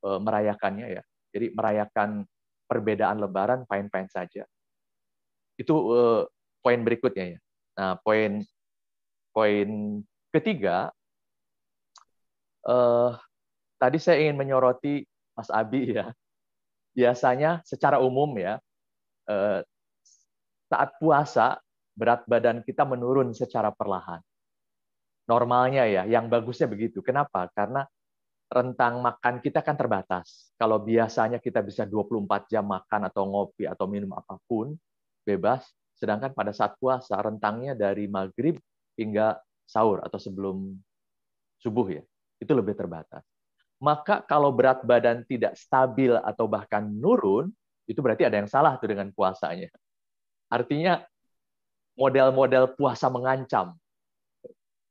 [0.07, 1.03] eh, merayakannya ya.
[1.35, 2.23] Jadi merayakan
[2.65, 4.47] perbedaan lebaran fine-fine saja.
[5.55, 6.23] Itu uh,
[6.59, 7.39] poin berikutnya ya.
[7.75, 8.43] Nah, poin
[9.35, 9.69] poin
[10.31, 10.95] ketiga
[12.67, 13.19] uh,
[13.75, 15.03] tadi saya ingin menyoroti
[15.35, 16.11] Mas Abi ya.
[16.95, 18.63] Biasanya secara umum ya
[20.65, 21.59] saat puasa
[21.95, 24.19] berat badan kita menurun secara perlahan.
[25.25, 27.01] Normalnya ya, yang bagusnya begitu.
[27.01, 27.49] Kenapa?
[27.49, 27.81] Karena
[28.45, 30.53] rentang makan kita kan terbatas.
[30.53, 34.77] Kalau biasanya kita bisa 24 jam makan atau ngopi atau minum apa pun,
[35.25, 35.65] bebas.
[35.97, 38.59] Sedangkan pada saat puasa, rentangnya dari maghrib
[38.99, 40.77] hingga sahur atau sebelum
[41.57, 42.03] subuh ya,
[42.37, 43.25] itu lebih terbatas.
[43.81, 47.49] Maka kalau berat badan tidak stabil atau bahkan nurun,
[47.85, 49.69] itu berarti ada yang salah tuh dengan puasanya.
[50.49, 51.01] Artinya
[51.95, 53.73] model-model puasa mengancam.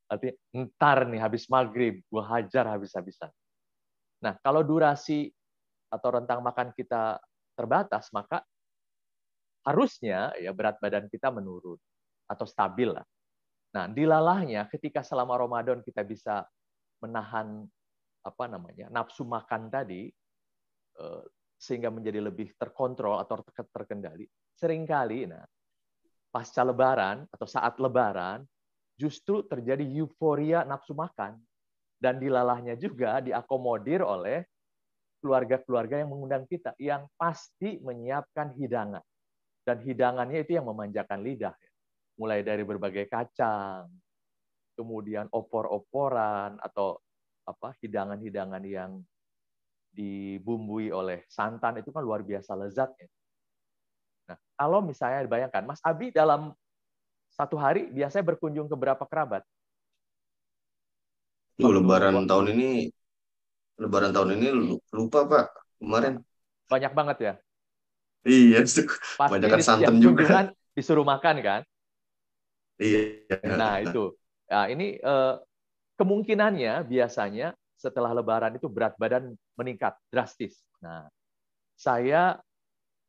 [0.09, 3.31] Artinya ntar nih habis maghrib, gua hajar habis-habisan.
[4.25, 5.29] Nah, kalau durasi
[5.93, 7.21] atau rentang makan kita
[7.55, 8.43] terbatas, maka
[9.65, 11.81] harusnya ya berat badan kita menurun
[12.29, 13.05] atau stabil lah.
[13.75, 16.47] Nah, dilalahnya ketika selama Ramadan kita bisa
[17.03, 17.67] menahan
[18.25, 20.09] apa namanya nafsu makan tadi,
[21.01, 21.25] eh,
[21.55, 23.41] sehingga menjadi lebih terkontrol atau
[23.73, 24.27] terkendali.
[24.59, 25.45] Seringkali, nah,
[26.29, 28.43] pasca Lebaran atau saat Lebaran,
[28.95, 31.39] justru terjadi euforia nafsu makan
[31.99, 34.47] dan dilalahnya juga diakomodir oleh
[35.19, 39.03] keluarga-keluarga yang mengundang kita yang pasti menyiapkan hidangan
[39.65, 41.57] dan hidangannya itu yang memanjakan lidah
[42.21, 43.89] mulai dari berbagai kacang
[44.77, 47.01] kemudian opor-oporan atau
[47.49, 49.01] apa hidangan-hidangan yang
[49.95, 53.07] dibumbui oleh santan itu kan luar biasa lezatnya.
[54.27, 56.51] Nah, kalau misalnya bayangkan, Mas Abi dalam
[57.31, 59.43] satu hari biasanya berkunjung ke berapa kerabat?
[61.55, 62.91] Tuh, lebaran tahun ini,
[63.79, 64.49] lebaran tahun ini
[64.91, 65.47] lupa Pak
[65.79, 66.15] kemarin.
[66.67, 67.33] Banyak banget ya.
[68.25, 68.65] Iya,
[69.31, 70.51] banyak kan santan juga.
[70.75, 71.61] Disuruh makan kan?
[72.83, 73.39] Iya.
[73.47, 74.11] Nah itu,
[74.51, 75.35] nah, ini eh,
[75.95, 77.55] kemungkinannya biasanya
[77.85, 80.65] setelah Lebaran itu berat badan meningkat drastis.
[80.81, 81.05] Nah,
[81.77, 82.41] saya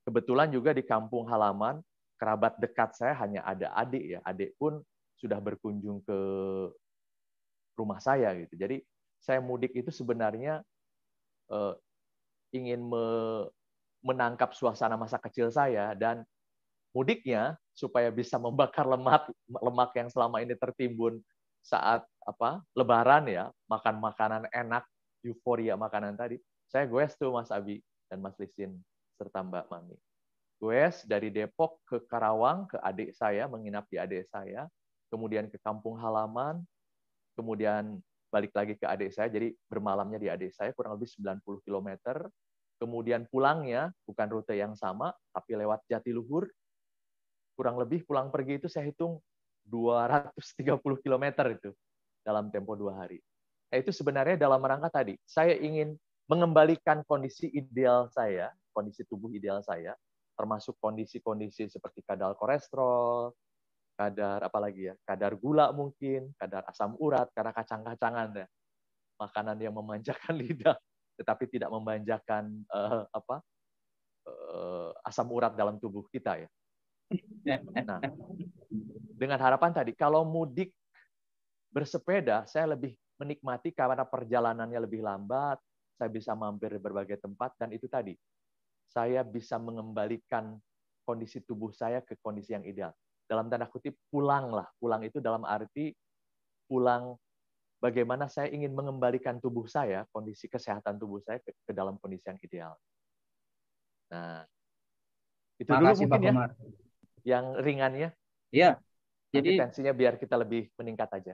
[0.03, 1.79] kebetulan juga di kampung halaman
[2.19, 4.83] kerabat dekat saya hanya ada adik ya, adik pun
[5.15, 6.19] sudah berkunjung ke
[7.79, 8.55] rumah saya gitu.
[8.59, 8.83] Jadi
[9.23, 10.59] saya mudik itu sebenarnya
[11.51, 11.73] eh,
[12.51, 13.05] ingin me,
[14.03, 16.23] menangkap suasana masa kecil saya dan
[16.95, 21.19] mudiknya supaya bisa membakar lemak lemak yang selama ini tertimbun
[21.59, 24.83] saat apa Lebaran ya makan makanan enak
[25.25, 26.37] euforia makanan tadi.
[26.65, 28.77] Saya goes tuh Mas Abi dan Mas Lisin
[29.17, 29.97] serta Mbak Mami.
[30.57, 34.69] Goes dari Depok ke Karawang ke adik saya menginap di adik saya
[35.09, 36.65] kemudian ke kampung halaman
[37.37, 38.01] kemudian
[38.33, 39.29] balik lagi ke adik saya.
[39.29, 41.89] Jadi bermalamnya di adik saya kurang lebih 90 km
[42.75, 46.49] kemudian pulangnya bukan rute yang sama tapi lewat Jatiluhur.
[47.55, 49.23] Kurang lebih pulang pergi itu saya hitung
[49.63, 50.35] 230
[50.99, 51.71] km itu
[52.25, 53.21] dalam tempo dua hari.
[53.69, 55.93] Nah, itu sebenarnya dalam rangka tadi, saya ingin
[56.25, 59.93] mengembalikan kondisi ideal saya, kondisi tubuh ideal saya,
[60.33, 63.29] termasuk kondisi-kondisi seperti kadar kolesterol,
[63.93, 68.47] kadar apa lagi ya, kadar gula mungkin, kadar asam urat karena kacang-kacangan ya,
[69.21, 70.75] makanan yang memanjakan lidah,
[71.15, 73.39] tetapi tidak memanjakan uh, apa
[74.27, 76.49] uh, asam urat dalam tubuh kita ya.
[77.85, 78.01] Nah,
[79.13, 80.73] dengan harapan tadi, kalau mudik
[81.75, 85.59] bersepeda, saya lebih menikmati karena perjalanannya lebih lambat,
[85.99, 88.15] saya bisa mampir di berbagai tempat, dan itu tadi,
[88.87, 90.55] saya bisa mengembalikan
[91.03, 92.95] kondisi tubuh saya ke kondisi yang ideal.
[93.27, 94.71] Dalam tanda kutip, pulanglah.
[94.79, 95.91] Pulang itu dalam arti
[96.65, 97.13] pulang
[97.83, 102.39] bagaimana saya ingin mengembalikan tubuh saya, kondisi kesehatan tubuh saya ke, ke dalam kondisi yang
[102.41, 102.73] ideal.
[104.09, 104.47] Nah,
[105.59, 106.33] itu Makasih, dulu mungkin Pak ya
[107.25, 108.09] yang ringannya?
[108.53, 108.77] Iya.
[109.33, 111.33] Jadi tensinya biar kita lebih meningkat aja.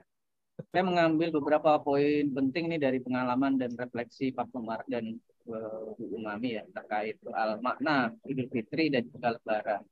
[0.70, 5.18] Saya mengambil beberapa poin penting nih dari pengalaman dan refleksi Pak Komar dan
[5.50, 9.82] uh, Bu Umami ya terkait soal makna Idul Fitri dan juga Lebaran.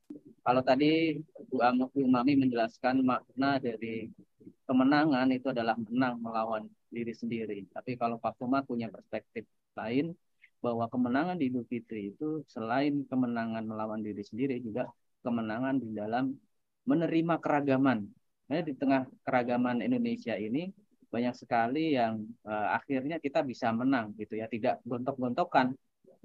[0.44, 1.18] Kalau tadi
[1.50, 1.58] Bu
[1.98, 4.12] Umami menjelaskan makna dari
[4.70, 7.66] kemenangan itu adalah menang melawan diri sendiri.
[7.74, 10.14] Tapi kalau Pak Komar punya perspektif lain
[10.60, 14.86] bahwa kemenangan di Idul Fitri itu selain kemenangan melawan diri sendiri juga
[15.24, 16.36] kemenangan di dalam
[16.84, 18.19] menerima keragaman.
[18.50, 20.74] Nah, di tengah keragaman Indonesia ini
[21.06, 25.70] banyak sekali yang uh, akhirnya kita bisa menang gitu ya, tidak gontok-gontokan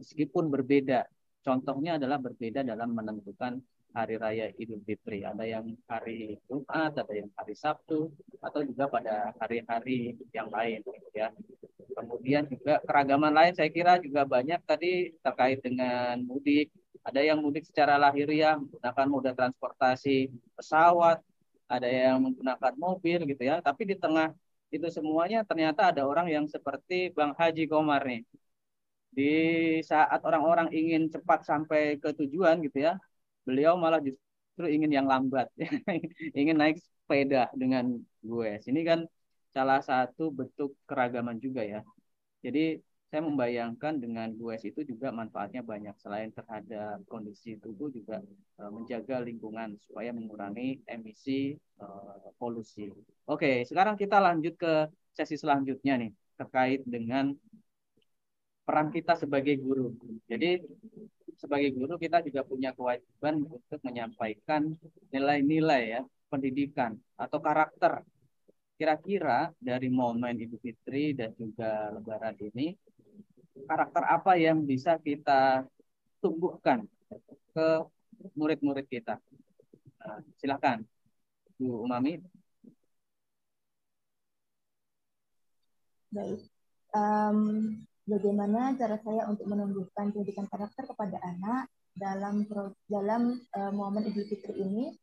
[0.01, 1.05] meskipun berbeda.
[1.45, 3.61] Contohnya adalah berbeda dalam menentukan
[3.93, 5.21] hari raya Idul Fitri.
[5.21, 8.09] Ada yang hari Jumat, ada yang hari Sabtu,
[8.41, 11.29] atau juga pada hari-hari yang lain gitu ya.
[11.95, 16.73] Kemudian juga keragaman lain saya kira juga banyak tadi terkait dengan mudik,
[17.05, 21.21] ada yang mudik secara lahiriah menggunakan moda transportasi pesawat,
[21.73, 23.55] ada yang menggunakan mobil gitu ya.
[23.67, 24.27] Tapi di tengah
[24.75, 28.21] itu semuanya ternyata ada orang yang seperti Bang Haji Komar nih.
[29.17, 29.23] Di
[29.89, 32.91] saat orang-orang ingin cepat sampai ke tujuan gitu ya,
[33.47, 35.47] beliau malah justru ingin yang lambat,
[36.39, 37.85] ingin naik sepeda dengan
[38.19, 38.49] gue.
[38.69, 38.99] Ini kan
[39.55, 41.79] salah satu bentuk keragaman juga ya.
[42.45, 42.59] Jadi
[43.09, 48.19] saya membayangkan dengan GUES itu juga manfaatnya banyak selain terhadap kondisi tubuh juga
[48.59, 52.89] uh, menjaga lingkungan supaya mengurangi emisi uh, polusi.
[53.29, 57.31] Oke, sekarang kita lanjut ke sesi selanjutnya nih terkait dengan
[58.65, 59.93] peran kita sebagai guru.
[60.25, 60.59] Jadi
[61.37, 64.73] sebagai guru kita juga punya kewajiban untuk menyampaikan
[65.13, 68.01] nilai-nilai ya pendidikan atau karakter
[68.75, 72.75] kira-kira dari momen Idul Fitri dan juga Lebaran ini
[73.63, 75.63] karakter apa yang bisa kita
[76.19, 76.83] tumbuhkan
[77.55, 77.67] ke
[78.35, 79.15] murid-murid kita.
[80.03, 80.83] Nah, silakan,
[81.55, 82.19] Bu Umami.
[86.11, 86.47] Baik.
[86.95, 87.39] Um,
[88.07, 92.43] bagaimana cara saya untuk menumbuhkan pendidikan karakter kepada anak dalam
[92.87, 94.95] dalam uh, momen Idul Fitri ini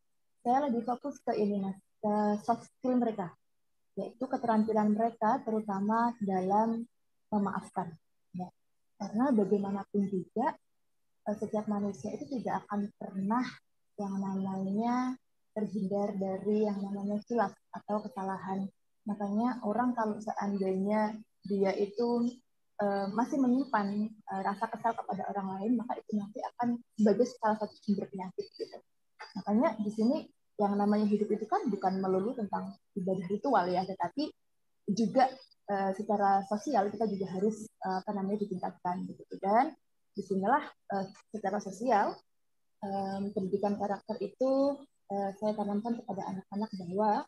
[0.44, 3.32] saya lebih fokus ke ini mas ke soft skill mereka
[3.96, 6.88] yaitu keterampilan mereka terutama dalam
[7.28, 7.92] memaafkan.
[9.02, 10.54] Karena bagaimanapun juga
[11.26, 13.42] uh, setiap manusia itu tidak akan pernah
[13.98, 15.18] yang namanya
[15.52, 18.70] terhindar dari yang namanya silap atau kesalahan
[19.02, 22.38] makanya orang kalau seandainya dia itu
[22.82, 27.58] uh, masih menyimpan uh, rasa kesal kepada orang lain, maka itu nanti akan sebagai salah
[27.58, 28.78] satu sumber penyakit gitu.
[29.42, 30.16] Makanya di sini
[30.60, 34.30] yang namanya hidup itu kan bukan melulu tentang ibadah ritual ya, tetapi
[34.90, 35.30] juga
[35.72, 39.24] uh, secara sosial kita juga harus uh, apa namanya ditingkatkan gitu.
[39.40, 39.72] Dan
[40.12, 42.12] di sinilah uh, secara sosial
[43.30, 44.74] pendidikan karakter itu
[45.06, 47.22] saya tanamkan kepada anak-anak bahwa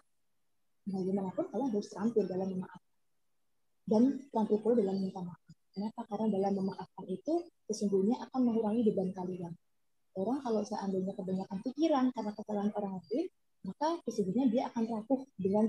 [0.83, 2.95] bagaimanapun kalian harus terampil dalam memaafkan
[3.87, 4.03] dan
[4.33, 5.55] terampil pula dalam minta maaf.
[5.75, 6.01] Kenapa?
[6.11, 9.53] Karena dalam memaafkan itu sesungguhnya akan mengurangi beban kalian.
[10.15, 13.27] Orang kalau seandainya kebanyakan pikiran karena kesalahan orang lain,
[13.67, 15.67] maka sesungguhnya dia akan rapuh dengan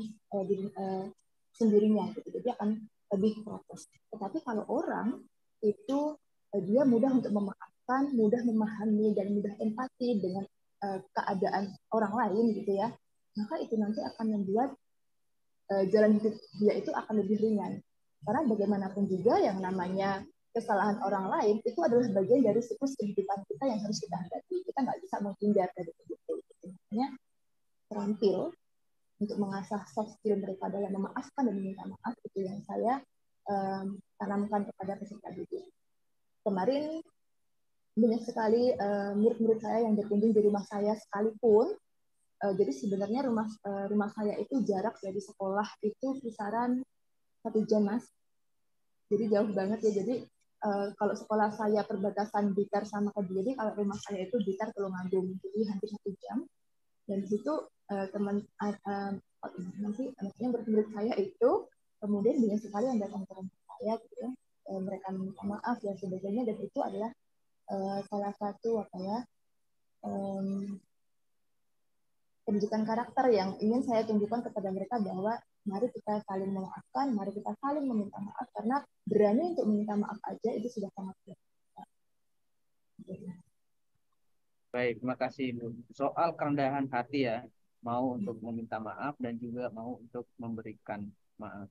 [1.56, 2.12] sendirinya.
[2.14, 2.38] Gitu.
[2.44, 2.80] Dia akan
[3.16, 3.88] lebih protes.
[4.12, 5.24] Tetapi kalau orang
[5.64, 6.16] itu
[6.52, 10.44] uh, dia mudah untuk memaafkan, mudah memahami dan mudah empati dengan
[10.84, 12.92] uh, keadaan orang lain gitu ya,
[13.36, 14.76] maka itu nanti akan membuat
[15.72, 17.80] uh, jalan hidup dia itu akan lebih ringan.
[18.26, 23.64] Karena bagaimanapun juga yang namanya kesalahan orang lain itu adalah bagian dari siklus kehidupan kita
[23.70, 24.56] yang harus kita hadapi.
[24.66, 26.34] Kita nggak bisa menghindar dari itu.
[26.66, 27.08] Makanya
[27.86, 28.50] terampil
[29.22, 33.00] untuk mengasah soft skill mereka dalam memaafkan dan meminta maaf itu yang saya
[33.48, 35.66] um, tanamkan kepada peserta didik.
[36.44, 37.00] Kemarin
[37.96, 38.76] banyak sekali
[39.16, 41.72] murid-murid uh, saya yang berkunjung di rumah saya sekalipun.
[42.44, 46.84] Uh, jadi sebenarnya rumah uh, rumah saya itu jarak dari sekolah itu kisaran
[47.46, 48.04] satu jam mas
[49.08, 50.16] jadi jauh banget ya jadi
[50.66, 55.70] uh, kalau sekolah saya perbatasan Blitar sama Kediri kalau rumah saya itu Blitar Tulungagung jadi
[55.70, 56.42] hampir satu jam
[57.06, 57.54] dan di situ
[57.92, 59.12] uh, teman uh, uh,
[59.82, 61.52] nanti maksudnya bermurid saya itu
[62.02, 64.32] kemudian banyak sekali yang datang ke rumah saya gitu ya
[64.82, 67.14] mereka minta maaf dan sebagainya dan itu adalah
[68.10, 69.18] salah satu apa ya
[70.02, 70.78] um,
[72.46, 75.34] pendidikan karakter yang ingin saya tunjukkan kepada mereka bahwa
[75.66, 80.50] mari kita saling memaafkan, mari kita saling meminta maaf karena berani untuk meminta maaf aja
[80.54, 81.46] itu sudah sangat biasa.
[84.70, 85.74] Baik, terima kasih Bu.
[85.90, 87.42] Soal kerendahan hati ya,
[87.86, 91.06] mau untuk meminta maaf dan juga mau untuk memberikan
[91.38, 91.70] maaf.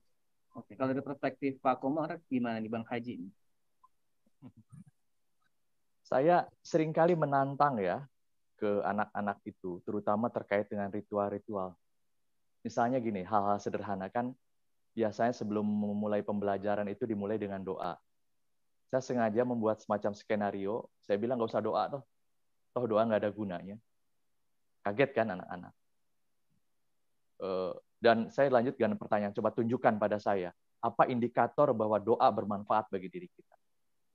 [0.55, 3.27] Oke, kalau dari perspektif Pak Komar gimana nih Bang Haji?
[6.07, 8.07] Saya sering kali menantang ya
[8.55, 11.75] ke anak-anak itu, terutama terkait dengan ritual-ritual
[12.65, 14.33] misalnya gini, hal-hal sederhana kan
[14.97, 17.93] biasanya sebelum memulai pembelajaran itu dimulai dengan doa.
[18.89, 22.03] Saya sengaja membuat semacam skenario, saya bilang nggak usah doa toh,
[22.73, 23.77] toh doa nggak ada gunanya.
[24.81, 25.73] Kaget kan anak-anak.
[27.35, 32.87] Eh, dan saya lanjut dengan pertanyaan, coba tunjukkan pada saya, apa indikator bahwa doa bermanfaat
[32.87, 33.55] bagi diri kita.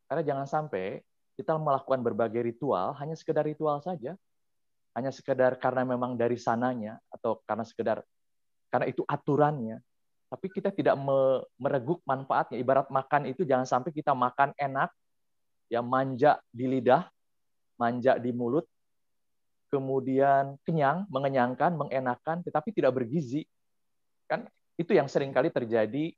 [0.09, 1.03] Karena jangan sampai
[1.37, 4.17] kita melakukan berbagai ritual, hanya sekedar ritual saja,
[4.97, 7.99] hanya sekedar karena memang dari sananya, atau karena sekedar
[8.71, 9.83] karena itu aturannya.
[10.31, 10.95] Tapi kita tidak
[11.59, 12.63] mereguk manfaatnya.
[12.63, 14.95] Ibarat makan itu jangan sampai kita makan enak,
[15.67, 17.11] ya manja di lidah,
[17.75, 18.63] manja di mulut,
[19.71, 23.47] kemudian kenyang, mengenyangkan, mengenakan, tetapi tidak bergizi.
[24.27, 26.13] Kan itu yang sering kali terjadi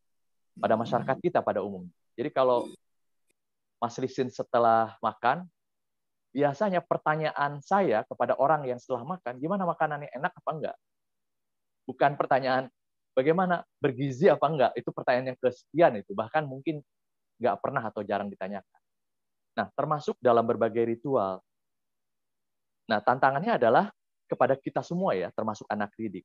[0.56, 1.84] pada masyarakat kita pada umum.
[2.16, 2.68] Jadi kalau
[3.76, 5.44] Mas Lisin setelah makan,
[6.32, 10.76] biasanya pertanyaan saya kepada orang yang setelah makan, gimana makanannya enak apa enggak?
[11.86, 12.70] bukan pertanyaan
[13.12, 16.80] bagaimana bergizi apa enggak itu pertanyaan yang kesekian itu bahkan mungkin
[17.42, 18.80] nggak pernah atau jarang ditanyakan
[19.52, 21.42] nah termasuk dalam berbagai ritual
[22.90, 23.90] nah tantangannya adalah
[24.26, 26.24] kepada kita semua ya termasuk anak didik.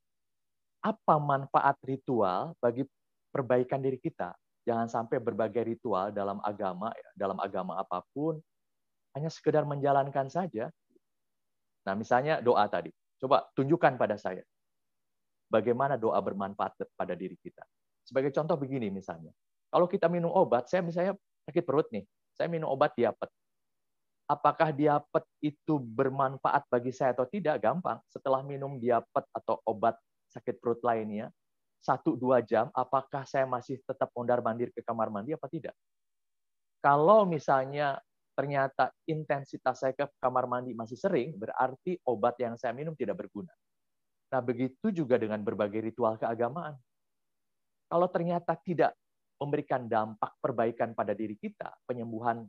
[0.81, 2.85] Apa manfaat ritual bagi
[3.33, 4.31] perbaikan diri kita?
[4.63, 8.39] Jangan sampai berbagai ritual dalam agama dalam agama apa pun
[9.15, 10.69] hanya sekedar menjalankan saja.
[11.87, 12.91] Nah misalnya doa tadi.
[13.17, 14.45] Coba tunjukkan pada saya
[15.49, 17.63] bagaimana doa bermanfaat pada diri kita.
[18.03, 19.31] Sebagai contoh begini misalnya,
[19.67, 21.15] kalau kita minum obat, saya misalnya
[21.47, 22.03] sakit perut nih,
[22.35, 23.27] saya minum obat diapet.
[24.27, 27.63] Apakah diapet itu bermanfaat bagi saya atau tidak?
[27.63, 28.03] Gampang.
[28.11, 29.95] Setelah minum diapet atau obat
[30.27, 31.31] sakit perut lainnya,
[31.79, 35.71] satu dua jam, apakah saya masih tetap mondar mandir ke kamar mandi apa tidak?
[36.83, 38.03] Kalau misalnya
[38.35, 43.49] ternyata intensitas saya ke kamar mandi masih sering, berarti obat yang saya minum tidak berguna.
[44.27, 46.75] Nah, begitu juga dengan berbagai ritual keagamaan.
[47.87, 48.91] Kalau ternyata tidak
[49.39, 52.43] memberikan dampak perbaikan pada diri kita, penyembuhan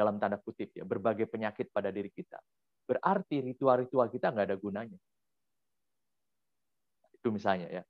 [0.00, 2.40] dalam tanda kutip ya, berbagai penyakit pada diri kita,
[2.88, 4.96] berarti ritual-ritual kita nggak ada gunanya.
[7.20, 7.82] Itu misalnya ya.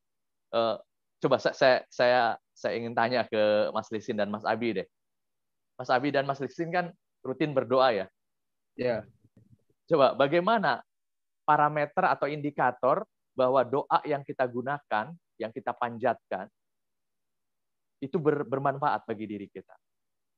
[0.50, 0.74] Uh,
[1.22, 4.86] coba saya saya saya ingin tanya ke Mas Lisin dan Mas Abi deh.
[5.78, 6.90] Mas Abi dan Mas Lisin kan
[7.22, 8.06] rutin berdoa ya.
[8.74, 9.06] Ya.
[9.86, 10.82] Coba bagaimana
[11.46, 13.06] parameter atau indikator
[13.38, 16.50] bahwa doa yang kita gunakan, yang kita panjatkan,
[18.00, 19.76] itu ber, bermanfaat bagi diri kita?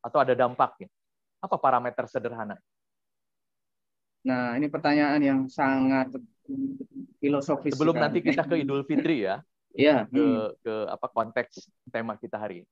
[0.03, 0.91] Atau ada dampaknya?
[1.43, 2.55] Apa parameter sederhana?
[4.23, 6.15] Nah, ini pertanyaan yang sangat
[7.19, 7.75] filosofis.
[7.75, 9.43] Sebelum nanti kita ke Idul Fitri ya.
[9.75, 10.07] Iya.
[10.07, 12.71] Ke, ke apa konteks tema kita hari ini.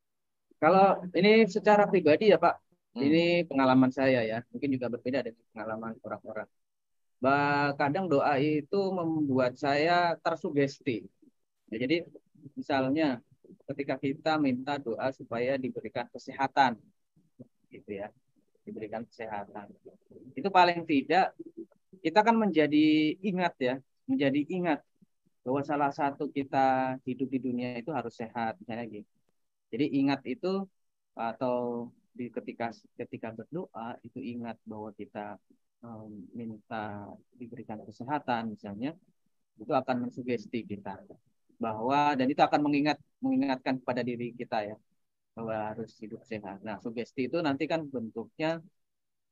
[0.62, 2.54] Kalau ini secara pribadi ya Pak,
[2.94, 3.02] hmm.
[3.02, 4.38] ini pengalaman saya ya.
[4.54, 6.48] Mungkin juga berbeda dengan pengalaman orang-orang.
[7.74, 11.02] Kadang doa itu membuat saya tersugesti.
[11.74, 12.06] Ya, jadi
[12.54, 13.18] misalnya
[13.66, 16.78] ketika kita minta doa supaya diberikan kesehatan
[17.70, 18.10] gitu ya
[18.70, 19.66] diberikan kesehatan.
[20.38, 21.34] Itu paling tidak
[22.00, 23.74] kita kan menjadi ingat ya
[24.08, 24.80] menjadi ingat
[25.44, 29.10] bahwa salah satu kita hidup di dunia itu harus sehat misalnya gitu.
[29.70, 30.66] Jadi ingat itu
[31.14, 35.38] atau di ketika ketika berdoa itu ingat bahwa kita
[35.86, 37.06] um, minta
[37.38, 38.98] diberikan kesehatan misalnya
[39.60, 40.98] itu akan mensugesti kita
[41.60, 44.76] bahwa dan itu akan mengingat mengingatkan kepada diri kita ya
[45.40, 46.60] bahwa harus hidup sehat.
[46.60, 48.60] Nah, sugesti itu nanti kan bentuknya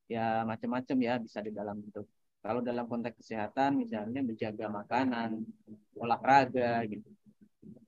[0.09, 5.43] ya macam-macam ya bisa di dalam bentuk kalau dalam konteks kesehatan misalnya menjaga makanan,
[5.99, 7.09] olahraga gitu.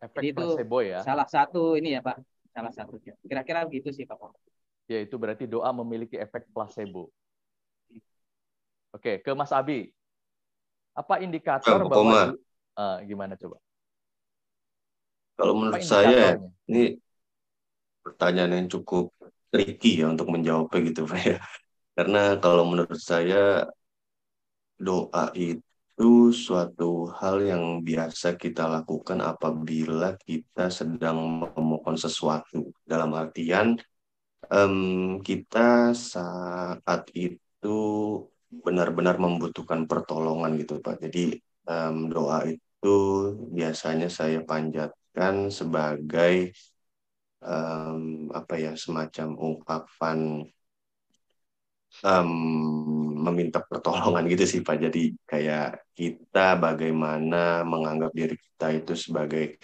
[0.03, 0.99] Efek itu placebo ya.
[1.07, 2.19] Salah satu ini ya Pak,
[2.51, 2.99] salah satu.
[3.23, 4.19] Kira-kira begitu sih Pak.
[4.91, 7.07] Ya itu berarti doa memiliki efek placebo.
[8.91, 9.95] Oke, ke Mas Abi.
[10.91, 12.35] Apa indikator bahwa
[12.75, 13.55] uh, gimana coba?
[15.39, 16.35] Kalau menurut saya
[16.67, 16.99] ini
[18.01, 19.13] pertanyaan yang cukup
[19.51, 21.37] tricky ya untuk menjawabnya gitu Pak ya.
[21.97, 23.67] Karena kalau menurut saya
[24.81, 32.73] doa itu suatu hal yang biasa kita lakukan apabila kita sedang memohon sesuatu.
[32.81, 33.77] Dalam artian
[34.49, 37.77] um, kita saat itu
[38.51, 41.05] benar-benar membutuhkan pertolongan gitu Pak.
[41.05, 41.37] Jadi
[41.69, 42.97] um, doa itu
[43.51, 46.55] biasanya saya panjat kan sebagai
[47.41, 50.19] um, apa ya semacam ungkapan
[52.05, 52.31] um,
[53.21, 54.77] meminta pertolongan gitu sih Pak.
[54.89, 59.59] Jadi kayak kita bagaimana menganggap diri kita itu sebagai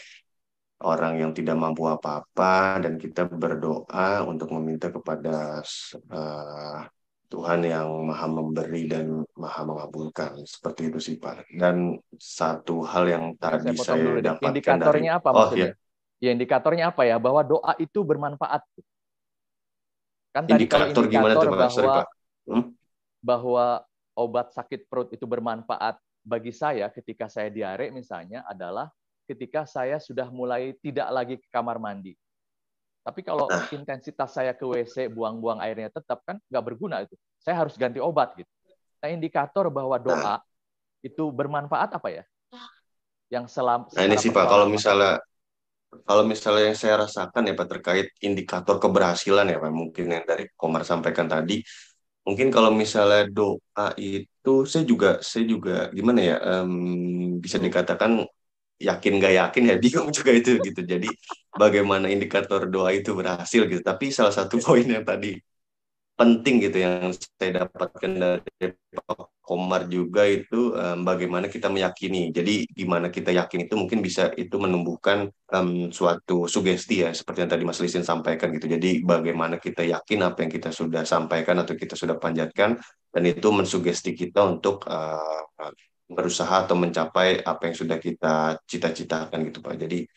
[0.86, 5.66] orang yang tidak mampu apa-apa dan kita berdoa untuk meminta kepada
[6.14, 6.82] uh,
[7.28, 11.50] Tuhan yang maha memberi dan maha mengabulkan seperti itu sih Pak.
[11.50, 15.72] Dan satu hal yang tadi saya, saya dapatkan indikatornya dari, apa oh, maksudnya?
[15.74, 15.87] Ya.
[16.18, 18.62] Ya indikatornya apa ya bahwa doa itu bermanfaat.
[20.34, 21.50] Kan tadi indikator, kalau indikator gimana tuh?
[21.52, 22.08] Bahwa, Sorry, Pak.
[22.48, 22.66] Hmm?
[23.18, 23.66] bahwa
[24.16, 28.88] obat sakit perut itu bermanfaat bagi saya ketika saya diare misalnya adalah
[29.28, 32.16] ketika saya sudah mulai tidak lagi ke kamar mandi
[33.08, 33.64] tapi kalau nah.
[33.72, 37.16] intensitas saya ke WC buang-buang airnya tetap kan nggak berguna itu.
[37.40, 38.52] Saya harus ganti obat gitu.
[39.00, 40.40] Nah indikator bahwa doa nah.
[41.00, 42.24] itu bermanfaat apa ya?
[43.32, 43.88] Yang selam.
[43.96, 45.24] Nah ini sih Pak, kalau misalnya
[46.08, 50.52] kalau misalnya yang saya rasakan ya Pak terkait indikator keberhasilan ya Pak, mungkin yang dari
[50.60, 51.64] Komar sampaikan tadi,
[52.28, 58.28] mungkin kalau misalnya doa itu saya juga saya juga gimana ya um, bisa dikatakan
[58.78, 60.82] yakin gak yakin ya bingung juga itu gitu.
[60.84, 61.08] Jadi
[61.56, 63.82] bagaimana indikator doa itu berhasil gitu.
[63.82, 65.40] Tapi salah satu poin yang tadi
[66.18, 72.66] penting gitu yang saya dapatkan dari Pak Komar juga itu um, bagaimana kita meyakini jadi
[72.68, 77.64] gimana kita yakin itu mungkin bisa itu menumbuhkan um, suatu sugesti ya seperti yang tadi
[77.64, 81.94] Mas Lisin sampaikan gitu jadi bagaimana kita yakin apa yang kita sudah sampaikan atau kita
[81.94, 82.76] sudah panjatkan
[83.14, 85.48] dan itu mensugesti kita untuk uh,
[86.08, 89.76] berusaha atau mencapai apa yang sudah kita cita-citakan gitu Pak.
[89.76, 90.08] Jadi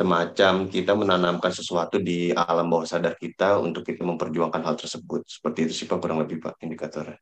[0.00, 5.28] semacam kita menanamkan sesuatu di alam bawah sadar kita untuk kita memperjuangkan hal tersebut.
[5.28, 7.20] Seperti itu sih Pak kurang lebih Pak indikatornya.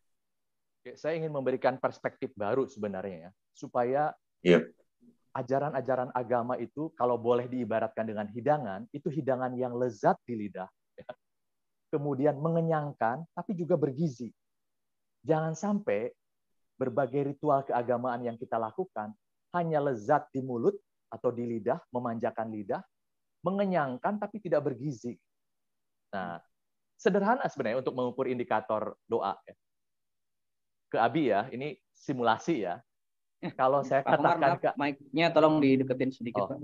[0.78, 4.02] Oke, saya ingin memberikan perspektif baru sebenarnya ya, supaya
[4.46, 4.70] yep.
[5.34, 11.10] ajaran-ajaran agama itu kalau boleh diibaratkan dengan hidangan, itu hidangan yang lezat di lidah, ya.
[11.90, 14.30] kemudian mengenyangkan, tapi juga bergizi.
[15.26, 16.14] Jangan sampai
[16.78, 19.10] berbagai ritual keagamaan yang kita lakukan
[19.50, 20.78] hanya lezat di mulut
[21.08, 22.80] atau di lidah, memanjakan lidah,
[23.42, 25.16] mengenyangkan tapi tidak bergizi.
[26.12, 26.40] Nah,
[26.96, 29.36] sederhana sebenarnya untuk mengukur indikator doa.
[29.44, 29.54] Ya.
[30.88, 32.80] Ke Abi ya, ini simulasi ya.
[33.54, 36.48] Kalau saya Pak katakan ke mic-nya tolong dideketin sedikit.
[36.48, 36.58] Oh.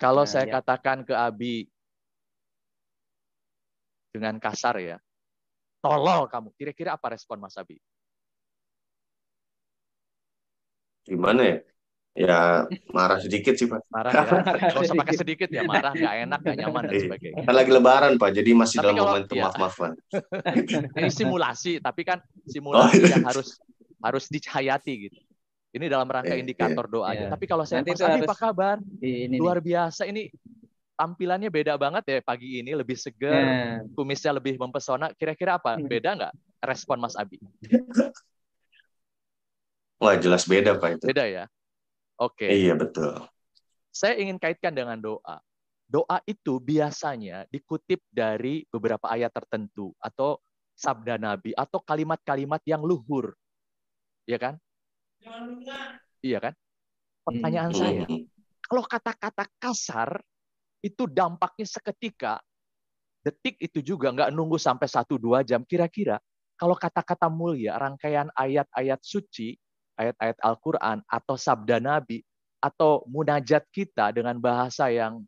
[0.00, 0.52] Kalau Nah, saya ya.
[0.58, 1.68] katakan ke Abi
[4.12, 4.96] dengan kasar ya,
[5.84, 6.48] tolol kamu.
[6.56, 7.76] Kira-kira apa respon Mas Abi?
[11.04, 11.58] Gimana ya?
[12.12, 13.88] Ya marah sedikit sih Pak.
[13.88, 14.24] Marah ya?
[14.76, 17.02] Gak usah pakai sedikit ya, marah, nggak enak, nggak nyaman dan Iya.
[17.08, 17.42] sebagainya.
[17.48, 19.44] Kan lagi lebaran Pak, jadi masih Tapi dalam kalau- momentum iya.
[19.48, 19.90] maaf-maafan.
[21.00, 23.16] Ini simulasi, tapi kan simulasi Oh, iya.
[23.16, 23.56] yang harus
[24.04, 25.18] harus dihayati gitu.
[25.72, 27.26] Ini dalam rangka Iya, indikator doanya.
[27.26, 27.32] Iya.
[27.32, 28.76] Tapi kalau saya Nanti Mas harus- apa kabar?
[29.00, 29.38] Ini nih.
[29.40, 30.28] Luar biasa ini
[30.92, 35.16] tampilannya beda banget ya pagi ini, lebih segar, Nah, kumisnya lebih mempesona.
[35.16, 35.80] Kira-kira apa?
[35.80, 35.88] Hmm.
[35.88, 37.40] Beda nggak respon Mas Abi?
[39.96, 41.04] Wah jelas beda Pak itu.
[41.08, 41.44] Beda ya?
[42.20, 42.48] Oke.
[42.50, 43.24] Iya betul.
[43.92, 45.38] Saya ingin kaitkan dengan doa.
[45.84, 50.40] Doa itu biasanya dikutip dari beberapa ayat tertentu atau
[50.72, 53.36] sabda Nabi atau kalimat-kalimat yang luhur.
[54.24, 54.54] Iya kan?
[56.24, 56.54] Iya kan?
[57.22, 57.78] Pertanyaan Hmm.
[57.78, 58.24] saya, Hmm.
[58.66, 60.10] kalau kata-kata kasar
[60.82, 62.40] itu dampaknya seketika,
[63.22, 65.62] detik itu juga nggak nunggu sampai satu dua jam.
[65.62, 66.18] Kira-kira
[66.58, 69.54] kalau kata-kata mulia, rangkaian ayat-ayat suci,
[70.02, 72.22] ayat-ayat Al-Quran atau sabda Nabi
[72.62, 75.22] atau munajat kita dengan bahasa yang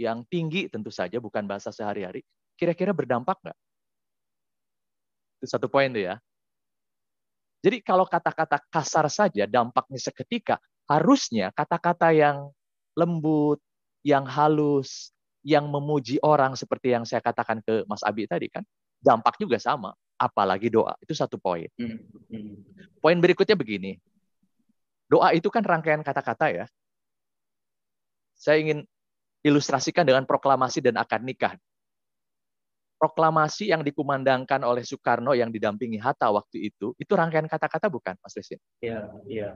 [0.00, 2.24] yang tinggi tentu saja bukan bahasa sehari-hari,
[2.56, 3.58] kira-kira berdampak nggak?
[5.40, 6.16] Itu satu poin tuh ya.
[7.60, 10.56] Jadi kalau kata-kata kasar saja dampaknya seketika,
[10.88, 12.48] harusnya kata-kata yang
[12.96, 13.60] lembut,
[14.00, 15.12] yang halus,
[15.44, 18.64] yang memuji orang seperti yang saya katakan ke Mas Abi tadi kan,
[19.00, 19.96] dampak juga sama.
[20.20, 20.92] Apalagi doa.
[21.00, 21.66] Itu satu poin.
[21.80, 21.98] hmm,
[22.28, 22.54] hmm.
[23.00, 23.96] Poin berikutnya begini.
[25.08, 26.66] Doa itu kan rangkaian kata-kata ya.
[28.36, 28.84] Saya ingin
[29.40, 31.56] ilustrasikan dengan proklamasi dan akad nikah.
[33.00, 38.36] Proklamasi yang dikumandangkan oleh Soekarno yang didampingi Hatta waktu itu, itu rangkaian kata-kata bukan, Mas
[38.36, 38.60] Lesin?
[38.84, 39.48] Iya, iya.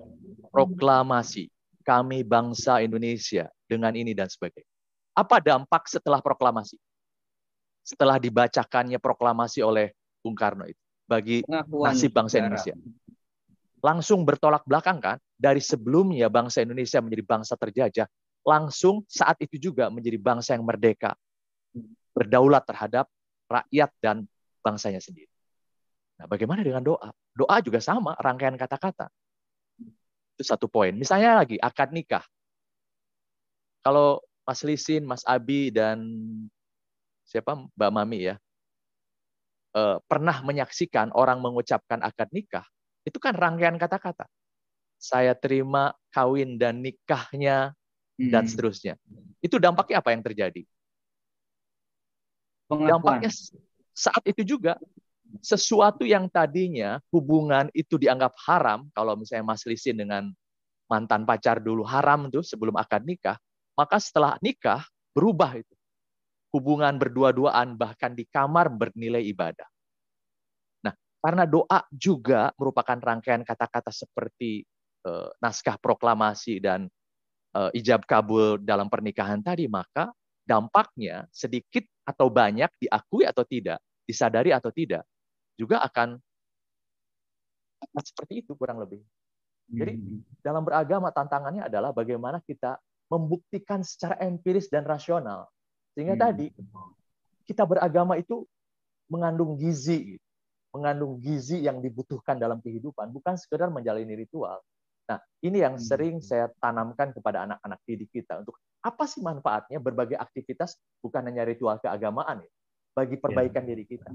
[0.48, 1.52] Proklamasi,
[1.84, 4.64] kami bangsa Indonesia dengan ini dan sebagainya.
[5.12, 6.80] Apa dampak setelah proklamasi?
[7.84, 9.92] Setelah dibacakannya proklamasi oleh
[10.24, 12.56] Bung Karno itu bagi Pengakuan nasib bangsa negara.
[12.56, 12.74] Indonesia.
[13.84, 18.08] Langsung bertolak belakang kan, dari sebelumnya bangsa Indonesia menjadi bangsa terjajah,
[18.40, 21.12] langsung saat itu juga menjadi bangsa yang merdeka,
[22.16, 23.04] berdaulat terhadap
[23.44, 24.24] rakyat dan
[24.64, 25.28] bangsanya sendiri.
[26.16, 27.12] Nah, bagaimana dengan doa?
[27.36, 29.12] Doa juga sama, rangkaian kata-kata.
[30.32, 30.96] Itu satu poin.
[30.96, 32.24] Misalnya lagi, akad nikah.
[33.84, 36.00] Kalau Mas Lisin, Mas Abi, dan
[37.24, 38.36] siapa Mbak Mami ya,
[39.74, 42.64] eh, pernah menyaksikan orang mengucapkan akad nikah,
[43.04, 44.28] itu kan rangkaian kata-kata.
[45.00, 47.76] Saya terima kawin dan nikahnya
[48.16, 48.50] dan Hmm.
[48.50, 48.94] seterusnya.
[49.42, 50.62] Itu dampaknya apa yang terjadi?
[52.70, 53.20] Pengakuan.
[53.20, 53.30] Dampaknya
[53.92, 54.80] saat itu juga
[55.44, 60.30] sesuatu yang tadinya hubungan itu dianggap haram, kalau misalnya Mas Lisin dengan
[60.88, 63.36] mantan pacar dulu haram tuh sebelum akad nikah,
[63.76, 65.73] maka setelah nikah berubah itu.
[66.54, 69.66] Hubungan berdua-duaan bahkan di kamar bernilai ibadah.
[70.86, 74.62] Nah, karena doa juga merupakan rangkaian kata-kata seperti
[75.02, 76.86] eh, naskah proklamasi dan
[77.58, 80.14] eh, ijab kabul dalam pernikahan tadi, maka
[80.46, 85.02] dampaknya sedikit atau banyak diakui atau tidak, disadari atau tidak,
[85.58, 86.20] juga akan
[87.82, 89.02] akan seperti itu kurang lebih.
[89.64, 90.20] Jadi Hmm.
[90.44, 92.76] dalam beragama tantangannya adalah bagaimana kita
[93.08, 95.48] membuktikan secara empiris dan rasional.
[95.94, 96.24] Sehingga Hmm.
[96.26, 96.46] tadi
[97.46, 98.44] kita beragama itu
[99.06, 100.18] mengandung gizi,
[100.74, 104.58] mengandung gizi yang dibutuhkan dalam kehidupan, bukan sekedar menjalani ritual.
[105.06, 105.84] Nah, ini yang Hmm.
[105.84, 111.44] sering saya tanamkan kepada anak-anak didik kita untuk apa sih manfaatnya berbagai aktivitas bukan hanya
[111.44, 112.50] ritual keagamaan ya,
[112.96, 114.08] bagi perbaikan diri kita.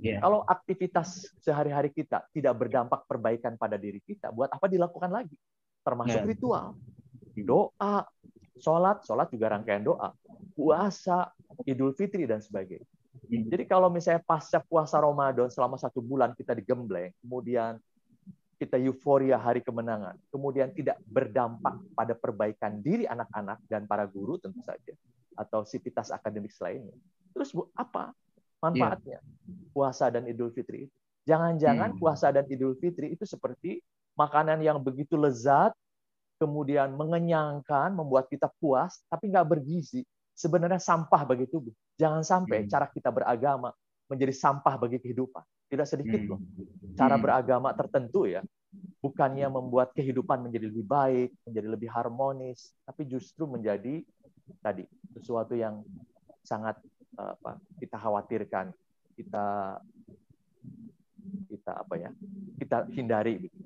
[0.00, 0.20] Iya.
[0.20, 5.36] Kalau aktivitas sehari-hari kita tidak berdampak perbaikan pada diri kita, buat apa dilakukan lagi?
[5.84, 6.28] Termasuk Ya.
[6.28, 6.66] ritual,
[7.36, 8.08] doa,
[8.58, 10.14] sholat, sholat juga rangkaian doa,
[10.54, 11.30] puasa,
[11.66, 12.86] idul fitri dan sebagainya.
[13.24, 17.78] Jadi kalau misalnya pasca puasa Ramadan selama satu bulan kita digembleng, kemudian
[18.58, 24.62] kita euforia hari kemenangan, kemudian tidak berdampak pada perbaikan diri anak-anak dan para guru tentu
[24.62, 24.94] saja,
[25.34, 26.94] atau sivitas akademik lainnya.
[27.34, 28.14] Terus bu, apa
[28.62, 29.18] manfaatnya
[29.74, 30.94] puasa dan Idul Fitri itu?
[31.24, 31.98] Jangan-jangan Hmm.
[31.98, 33.82] puasa dan Idul Fitri itu seperti
[34.14, 35.74] makanan yang begitu lezat,
[36.44, 40.04] kemudian mengenyangkan, membuat kita puas, tapi nggak bergizi.
[40.36, 41.72] Sebenarnya sampah bagi tubuh.
[41.96, 42.68] Jangan sampai Hmm.
[42.68, 43.72] cara kita beragama
[44.12, 45.40] menjadi sampah bagi kehidupan.
[45.72, 46.30] Tidak sedikit Hmm.
[46.36, 46.40] loh
[46.94, 47.24] cara Hmm.
[47.24, 48.44] beragama tertentu ya,
[49.00, 54.04] bukannya membuat kehidupan menjadi lebih baik, menjadi lebih harmonis, tapi justru menjadi
[54.60, 54.84] tadi
[55.16, 55.80] sesuatu yang
[56.44, 56.76] sangat
[57.14, 58.74] apa kita khawatirkan,
[59.16, 59.78] kita
[61.48, 62.10] kita apa ya,
[62.60, 63.48] kita hindari.
[63.48, 63.58] Gitu.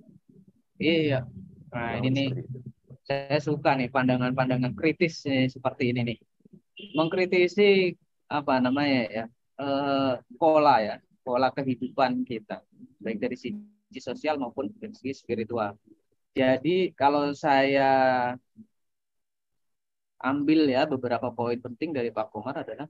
[0.78, 1.26] Iya.
[1.74, 2.44] Nah, Kurang ini nih.
[3.08, 6.18] Saya suka nih pandangan-pandangan kritis seperti ini nih.
[6.92, 7.96] Mengkritisi
[8.28, 9.24] apa namanya ya
[9.64, 12.60] eh, pola ya, pola kehidupan kita,
[13.00, 15.72] baik dari sisi sosial maupun dari segi spiritual.
[16.36, 17.90] Jadi kalau saya
[20.20, 22.86] ambil ya beberapa poin penting dari Pak Komar adalah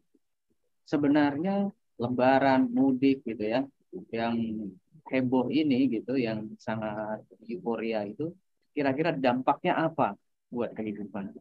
[0.83, 3.61] sebenarnya lebaran mudik gitu ya
[4.11, 4.37] yang
[5.09, 8.33] heboh ini gitu yang sangat euforia itu
[8.79, 10.15] kira-kira dampaknya apa
[10.55, 11.35] buat kehidupan.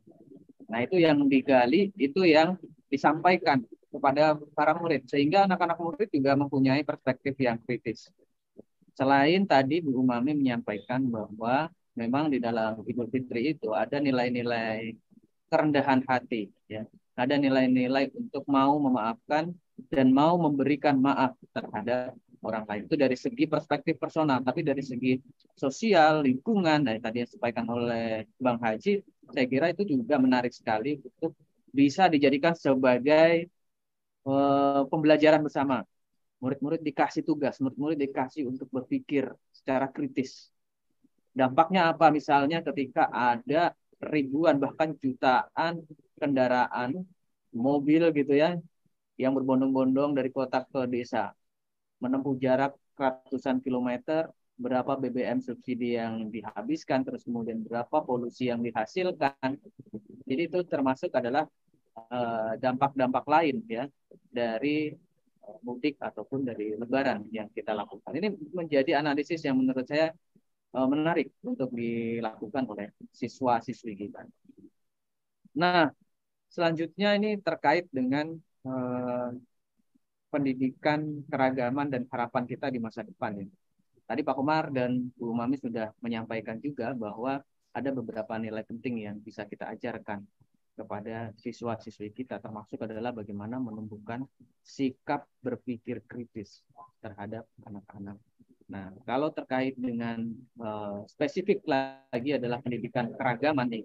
[0.67, 2.57] Nah, itu yang digali, itu yang
[2.89, 8.09] disampaikan kepada para murid sehingga anak-anak murid juga mempunyai perspektif yang kritis.
[8.97, 14.97] Selain tadi Bu Umami menyampaikan bahwa memang di dalam Idul Fitri itu ada nilai-nilai
[15.47, 16.83] kerendahan hati ya
[17.17, 19.49] ada nilai-nilai untuk mau memaafkan
[19.89, 22.13] dan mau memberikan maaf terhadap
[22.47, 22.81] orang lain.
[22.87, 25.19] Itu dari segi perspektif personal tapi dari segi
[25.53, 30.97] sosial lingkungan nah tadi yang disampaikan oleh Bang Haji saya kira itu juga menarik sekali
[31.03, 31.35] untuk
[31.71, 33.51] bisa dijadikan sebagai
[34.25, 35.83] uh, pembelajaran bersama.
[36.37, 40.53] Murid-murid dikasih tugas murid-murid dikasih untuk berpikir secara kritis.
[41.33, 42.13] Dampaknya apa?
[42.13, 45.81] Misalnya ketika ada ribuan bahkan jutaan
[46.17, 47.05] kendaraan
[47.53, 48.57] mobil gitu ya
[49.17, 51.33] yang berbondong-bondong dari kota ke desa
[51.97, 59.61] menempuh jarak ratusan kilometer berapa BBM subsidi yang dihabiskan terus kemudian berapa polusi yang dihasilkan
[60.25, 61.45] jadi itu termasuk adalah
[61.93, 63.85] eh, dampak-dampak uh, lain ya
[64.33, 64.97] dari
[65.45, 70.09] uh, mudik ataupun dari lebaran yang kita lakukan ini menjadi analisis yang menurut saya
[70.73, 74.25] uh, menarik untuk dilakukan oleh siswa-siswi kita.
[75.57, 75.89] Nah,
[76.49, 78.33] selanjutnya ini terkait dengan
[78.65, 79.33] uh,
[80.27, 83.37] pendidikan keragaman dan harapan kita di masa depan.
[83.39, 83.47] Ya.
[84.07, 87.43] Tadi Pak Komar dan Bu Mami sudah menyampaikan juga bahwa
[87.75, 90.23] ada beberapa nilai penting yang bisa kita ajarkan
[90.77, 94.23] kepada siswa-siswi kita termasuk adalah bagaimana menumbuhkan
[94.61, 96.61] sikap berpikir kritis
[97.01, 98.21] terhadap anak-anak
[98.67, 100.27] Nah, kalau terkait dengan
[100.59, 103.83] uh, spesifik lagi adalah pendidikan keragaman nih.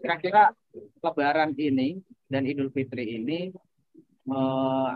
[0.00, 0.56] Kira-kira
[1.04, 2.00] Lebaran ini
[2.32, 3.52] dan Idul Fitri ini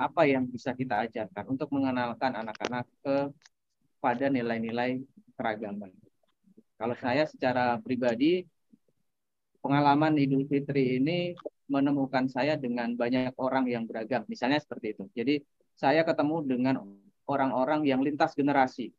[0.01, 3.31] apa yang bisa kita ajarkan untuk mengenalkan anak-anak ke
[4.03, 4.99] pada nilai-nilai
[5.39, 5.95] keragaman.
[6.81, 8.43] Kalau saya secara pribadi
[9.61, 11.37] pengalaman Idul Fitri ini
[11.71, 14.27] menemukan saya dengan banyak orang yang beragam.
[14.27, 15.05] Misalnya seperti itu.
[15.15, 15.45] Jadi
[15.77, 16.75] saya ketemu dengan
[17.29, 18.91] orang-orang yang lintas generasi.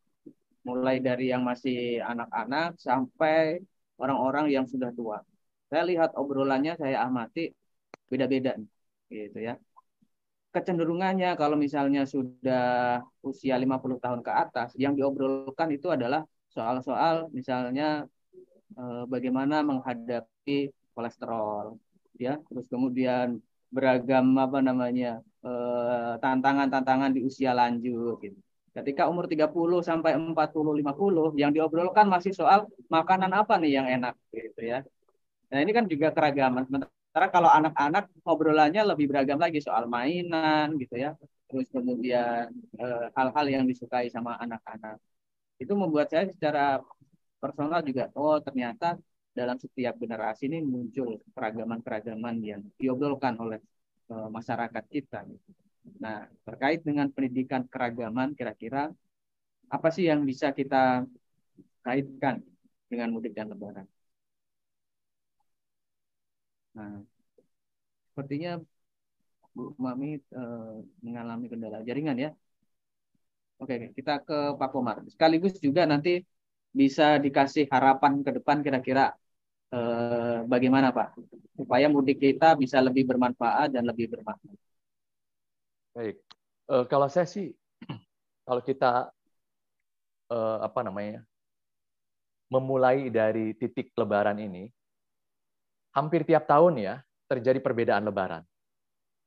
[0.62, 3.60] Mulai dari yang masih anak-anak sampai
[3.98, 5.20] orang-orang yang sudah tua.
[5.68, 7.50] Saya lihat obrolannya, saya amati
[8.08, 8.56] beda-beda
[9.10, 9.58] gitu ya.
[10.52, 18.04] Kecenderungannya kalau misalnya sudah usia 50 tahun ke atas, yang diobrolkan itu adalah soal-soal misalnya
[18.76, 21.80] eh, bagaimana menghadapi kolesterol,
[22.20, 23.40] ya, terus kemudian
[23.72, 28.38] beragam apa namanya Eh, tantangan-tantangan di usia lanjut gitu.
[28.78, 34.14] Ketika umur 30 sampai 40 50 yang diobrolkan masih soal makanan apa nih yang enak
[34.30, 34.86] gitu ya.
[35.50, 36.62] Nah, ini kan juga keragaman.
[36.70, 36.94] Sementara
[37.34, 41.12] kalau anak-anak obrolannya lebih beragam lagi soal mainan gitu ya.
[41.52, 42.48] Terus kemudian
[42.80, 44.98] eh, hal-hal yang disukai sama anak-anak.
[45.60, 46.80] Itu membuat saya secara
[47.42, 48.98] personal juga oh ternyata
[49.34, 53.60] dalam setiap generasi ini muncul keragaman-keragaman yang diobrolkan oleh
[54.12, 55.24] masyarakat kita.
[56.04, 58.92] Nah, terkait dengan pendidikan keragaman, kira-kira
[59.72, 61.08] apa sih yang bisa kita
[61.82, 62.44] kaitkan
[62.92, 63.88] dengan mudik dan lebaran?
[66.74, 67.04] Nah,
[68.10, 68.62] sepertinya
[69.56, 70.08] Bu Mami
[70.40, 72.30] eh, mengalami kendala jaringan ya.
[73.62, 74.98] Oke, kita ke Pak Komar.
[75.14, 76.10] Sekaligus juga nanti
[76.80, 79.04] bisa dikasih harapan ke depan kira-kira
[79.76, 81.08] eh, bagaimana Pak
[81.60, 84.52] supaya mudik kita bisa lebih bermanfaat dan lebih bermakna.
[85.96, 86.16] Baik,
[86.72, 87.48] eh, kalau saya sih
[88.48, 89.12] kalau kita
[90.32, 91.22] eh, apa namanya
[92.54, 94.68] memulai dari titik Lebaran ini,
[95.92, 96.96] hampir tiap tahun ya
[97.28, 98.44] terjadi perbedaan Lebaran,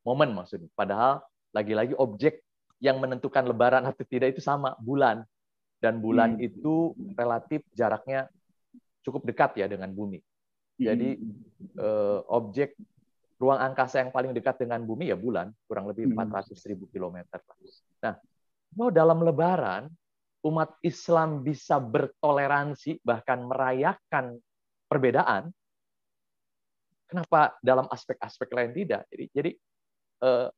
[0.04, 0.68] momen maksudnya.
[0.76, 2.44] Padahal lagi-lagi objek
[2.82, 5.24] yang menentukan Lebaran atau tidak itu sama bulan
[5.80, 6.48] dan bulan hmm.
[6.48, 8.28] itu relatif jaraknya
[9.04, 10.20] cukup dekat ya dengan bumi.
[10.74, 11.16] Jadi
[11.78, 12.74] eh, objek
[13.38, 16.68] ruang angkasa yang paling dekat dengan bumi ya bulan, kurang lebih 400 hmm.
[16.72, 17.38] ribu kilometer.
[18.02, 18.14] Nah,
[18.74, 19.86] mau dalam Lebaran
[20.44, 24.36] umat Islam bisa bertoleransi bahkan merayakan
[24.88, 25.48] perbedaan,
[27.09, 29.02] kenapa dalam aspek-aspek lain tidak?
[29.12, 29.50] Jadi, jadi
[30.24, 30.48] eh,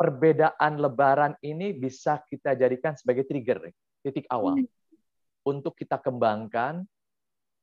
[0.00, 3.68] perbedaan Lebaran ini bisa kita jadikan sebagai trigger,
[4.00, 4.56] titik awal.
[4.60, 4.68] Hmm.
[5.40, 6.84] untuk kita kembangkan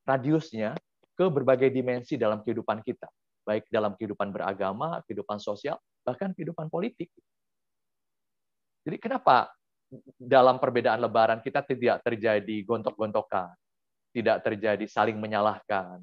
[0.02, 0.74] radiusnya
[1.14, 3.06] ke berbagai dimensi dalam kehidupan kita,
[3.46, 7.14] baik dalam kehidupan beragama, kehidupan sosial, bahkan kehidupan politik.
[8.82, 9.54] Jadi kenapa
[10.18, 13.54] dalam perbedaan lebaran kita tidak terjadi gontok-gontokan,
[14.10, 16.02] tidak terjadi saling menyalahkan,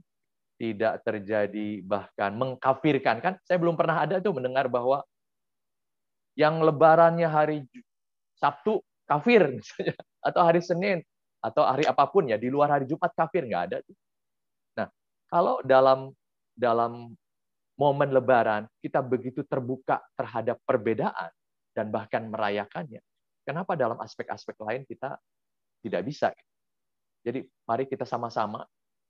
[0.54, 5.02] tidak terjadi bahkan mengkafirkan kan saya belum pernah ada tuh mendengar bahwa
[6.38, 7.66] yang lebarannya hari
[8.38, 9.94] Sabtu kafir misalnya
[10.28, 10.98] atau hari Senin
[11.44, 13.96] atau hari apa pun ya di luar hari Jumat kafir nggak ada tuh.
[14.80, 14.88] Nah,
[15.28, 16.10] kalau dalam
[16.56, 17.12] dalam
[17.74, 21.30] momen lebaran kita begitu terbuka terhadap perbedaan
[21.74, 23.02] dan bahkan merayakannya.
[23.44, 25.20] Kenapa dalam aspek-aspek lain kita
[25.84, 26.32] tidak bisa?
[27.20, 28.64] Jadi mari kita sama-sama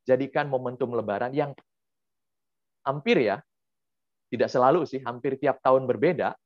[0.05, 1.57] jadikan momentum lebaran yang
[2.84, 3.40] hampir ya,
[4.28, 6.36] tidak selalu sih, hampir tiap tahun berbeda,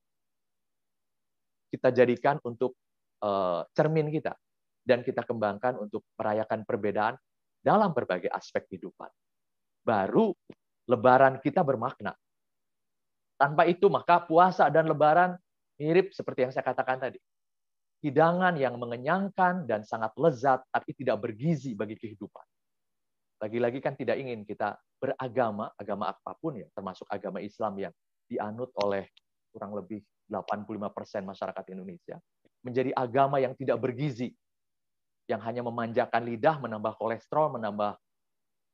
[1.69, 2.79] kita jadikan untuk
[3.21, 4.33] uh, cermin kita
[4.87, 7.15] dan kita kembangkan untuk merayakan perbedaan
[7.61, 9.11] dalam berbagai aspek kehidupan.
[9.85, 10.33] Baru
[10.89, 12.17] lebaran kita bermakna.
[13.39, 15.37] Tanpa itu maka puasa dan lebaran
[15.79, 17.21] mirip seperti yang saya katakan tadi.
[17.99, 22.47] Hidangan yang mengenyangkan dan sangat lezat tapi tidak bergizi bagi kehidupan.
[23.39, 27.95] Lagi-lagi kan tidak ingin kita beragama, agama apa pun ya, termasuk agama Islam yang
[28.27, 29.07] dianut oleh
[29.55, 32.19] kurang lebih 85% masyarakat Indonesia,
[32.67, 34.35] menjadi agama yang tidak bergizi,
[35.31, 37.97] yang hanya memanjakan lidah, menambah kolesterol, menambah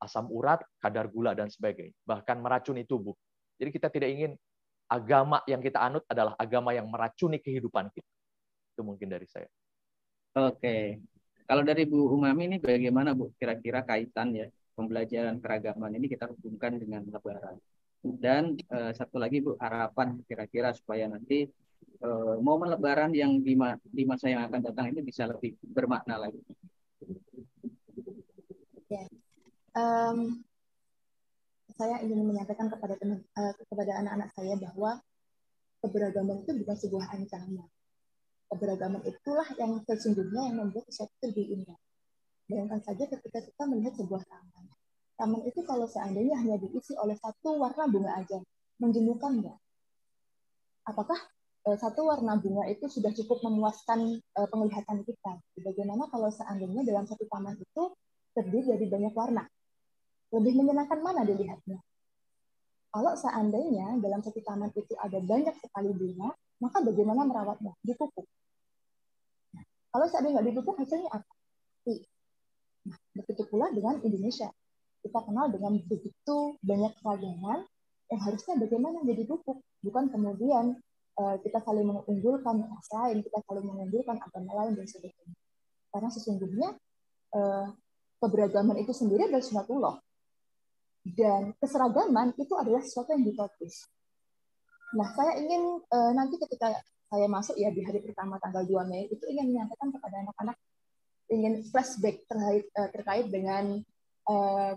[0.02, 1.94] asam urat, kadar gula, dan sebagainya.
[2.02, 3.14] Bahkan meracuni tubuh.
[3.60, 4.32] Jadi kita tidak ingin
[4.90, 8.10] agama yang kita anut adalah agama yang meracuni kehidupan kita.
[8.74, 9.46] Itu mungkin dari saya.
[10.34, 10.98] Oke.
[11.44, 16.80] Kalau dari Bu Umami ini bagaimana Bu kira-kira kaitan ya pembelajaran keragaman ini kita hubungkan
[16.80, 17.60] dengan lebaran.
[18.00, 21.44] Dan uh, satu lagi Bu harapan kira-kira supaya nanti
[22.00, 26.16] uh, momen lebaran yang di, ma di masa yang akan datang ini bisa lebih bermakna
[26.16, 26.40] lagi.
[28.88, 29.04] Ya.
[29.76, 30.44] Um,
[31.74, 35.02] saya ingin menyampaikan kepada teman uh, kepada anak-anak saya bahwa
[35.84, 37.68] keberagaman itu bukan sebuah ancaman
[38.54, 41.78] keberagaman itulah yang sesungguhnya yang membuat sesuatu lebih indah.
[42.46, 44.64] Bayangkan saja ketika kita melihat sebuah taman.
[45.18, 48.38] Taman itu kalau seandainya hanya diisi oleh satu warna bunga aja,
[48.78, 49.58] menjenuhkan nggak?
[50.86, 51.18] Apakah
[51.66, 55.32] eh, satu warna bunga itu sudah cukup memuaskan eh, penglihatan kita?
[55.58, 57.82] Bagaimana kalau seandainya dalam satu taman itu
[58.36, 59.42] terdiri dari banyak warna?
[60.34, 61.82] Lebih menyenangkan mana dilihatnya?
[62.94, 66.30] Kalau seandainya dalam satu taman itu ada banyak sekali bunga,
[66.62, 67.74] maka bagaimana merawatnya?
[67.82, 68.26] Dipupuk.
[69.94, 71.32] Kalau seandainya nggak dipupuk, hasilnya apa?
[72.90, 74.50] Nah, begitu pula dengan Indonesia.
[75.06, 77.62] Kita kenal dengan begitu banyak keragaman
[78.10, 80.76] yang harusnya bagaimana jadi pupuk, bukan kemudian
[81.14, 85.36] uh, kita saling mengunggulkan ras lain, kita saling mengunggulkan agama lain dan sebagainya.
[85.94, 86.68] Karena sesungguhnya
[87.38, 87.66] uh,
[88.18, 89.96] keberagaman itu sendiri adalah sunatullah.
[91.04, 93.86] Dan keseragaman itu adalah sesuatu yang ditopis.
[94.96, 96.72] Nah, saya ingin uh, nanti ketika
[97.14, 100.56] saya masuk ya di hari pertama tanggal 2 Mei itu ingin menyampaikan kepada anak-anak
[101.30, 103.78] ingin flashback terkait uh, terkait dengan
[104.26, 104.74] uh,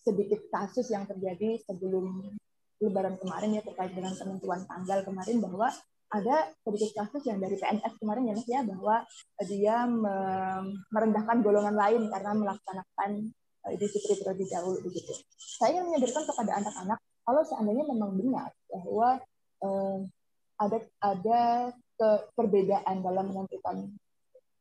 [0.00, 2.32] sedikit kasus yang terjadi sebelum
[2.78, 5.68] Lebaran kemarin ya terkait dengan penentuan tanggal kemarin bahwa
[6.08, 9.04] ada sedikit kasus yang dari PNS kemarin ya ya bahwa
[9.44, 9.84] dia
[10.88, 13.10] merendahkan golongan lain karena melaksanakan
[13.68, 15.12] Idul Fitri terlebih dahulu begitu.
[15.36, 19.08] Saya ingin menyadarkan kepada anak-anak kalau seandainya memang benar bahwa
[19.60, 19.98] eh,
[20.58, 21.40] ada ada
[21.98, 23.94] ke, perbedaan dalam menentukan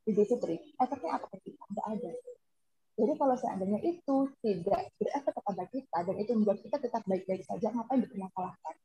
[0.07, 1.63] Idul Fitri, efeknya apa ke kita?
[1.67, 2.11] Tidak ada.
[2.97, 7.69] Jadi kalau seandainya itu tidak berefek kepada kita dan itu membuat kita tetap baik-baik saja,
[7.69, 8.75] ngapain dipermasalahkan?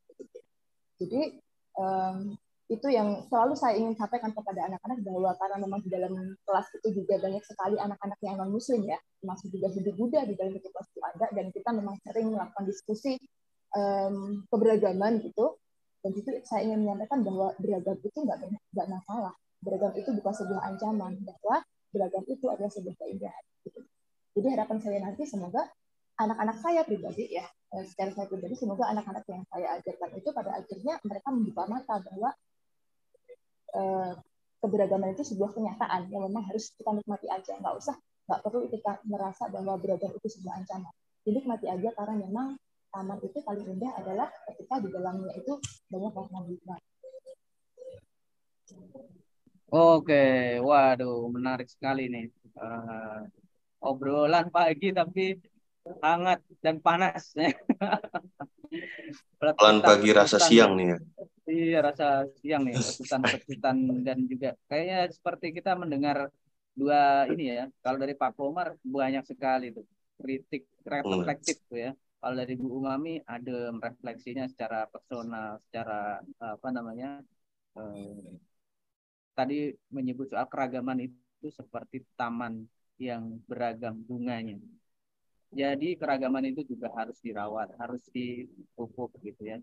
[1.01, 1.41] Jadi
[1.79, 2.37] um,
[2.69, 6.13] itu yang selalu saya ingin sampaikan kepada anak-anak bahwa karena memang di dalam
[6.45, 10.57] kelas itu juga banyak sekali anak-anak yang non muslim ya, termasuk juga Buddha di dalam
[10.57, 13.17] kelas itu ada dan kita memang sering melakukan diskusi
[13.77, 15.57] um, keberagaman gitu
[16.03, 18.39] dan itu saya ingin menyampaikan bahwa beragam itu nggak
[18.75, 19.35] nggak masalah.
[19.63, 23.81] Beragam itu bukan sebuah ancaman bahwa beragam itu adalah sebuah keindahan gitu.
[24.33, 25.69] jadi harapan saya nanti semoga
[26.17, 27.45] anak-anak saya pribadi ya
[27.77, 31.95] eh, secara saya pribadi semoga anak-anak yang saya ajarkan itu pada akhirnya mereka membuka mata
[32.01, 32.31] bahwa
[33.77, 34.13] eh,
[34.65, 37.59] keberagaman itu sebuah kenyataan yang memang harus kita nikmati aja.
[37.59, 37.99] Nggak usah
[38.31, 40.95] nggak perlu kita merasa bahwa beragam itu sebuah ancaman.
[41.27, 42.55] Jadi nikmati aja karena memang
[42.93, 45.53] taman itu paling indah adalah ketika di dalamnya itu
[45.89, 46.77] banyak warna bunga.
[49.73, 52.29] Oke, waduh, menarik sekali nih.
[52.53, 53.25] Uh,
[53.81, 55.41] obrolan pagi tapi
[56.05, 57.33] hangat dan panas.
[59.41, 60.99] Obrolan pagi rasa siang nih ya.
[61.43, 62.07] Iya, rasa
[62.39, 63.77] siang nih, pesan-pesan
[64.07, 66.31] dan juga kayaknya seperti kita mendengar
[66.77, 67.65] dua ini ya.
[67.81, 69.85] Kalau dari Pak Komar banyak sekali tuh
[70.21, 71.93] kritik reflektif tuh ya.
[72.23, 77.19] Kalau dari Bu Umami ada refleksinya secara personal, secara apa namanya
[77.75, 78.39] eh,
[79.35, 82.63] tadi menyebut soal keragaman itu seperti taman
[83.03, 84.63] yang beragam bunganya.
[85.51, 89.59] Jadi keragaman itu juga harus dirawat, harus dipupuk gitu ya.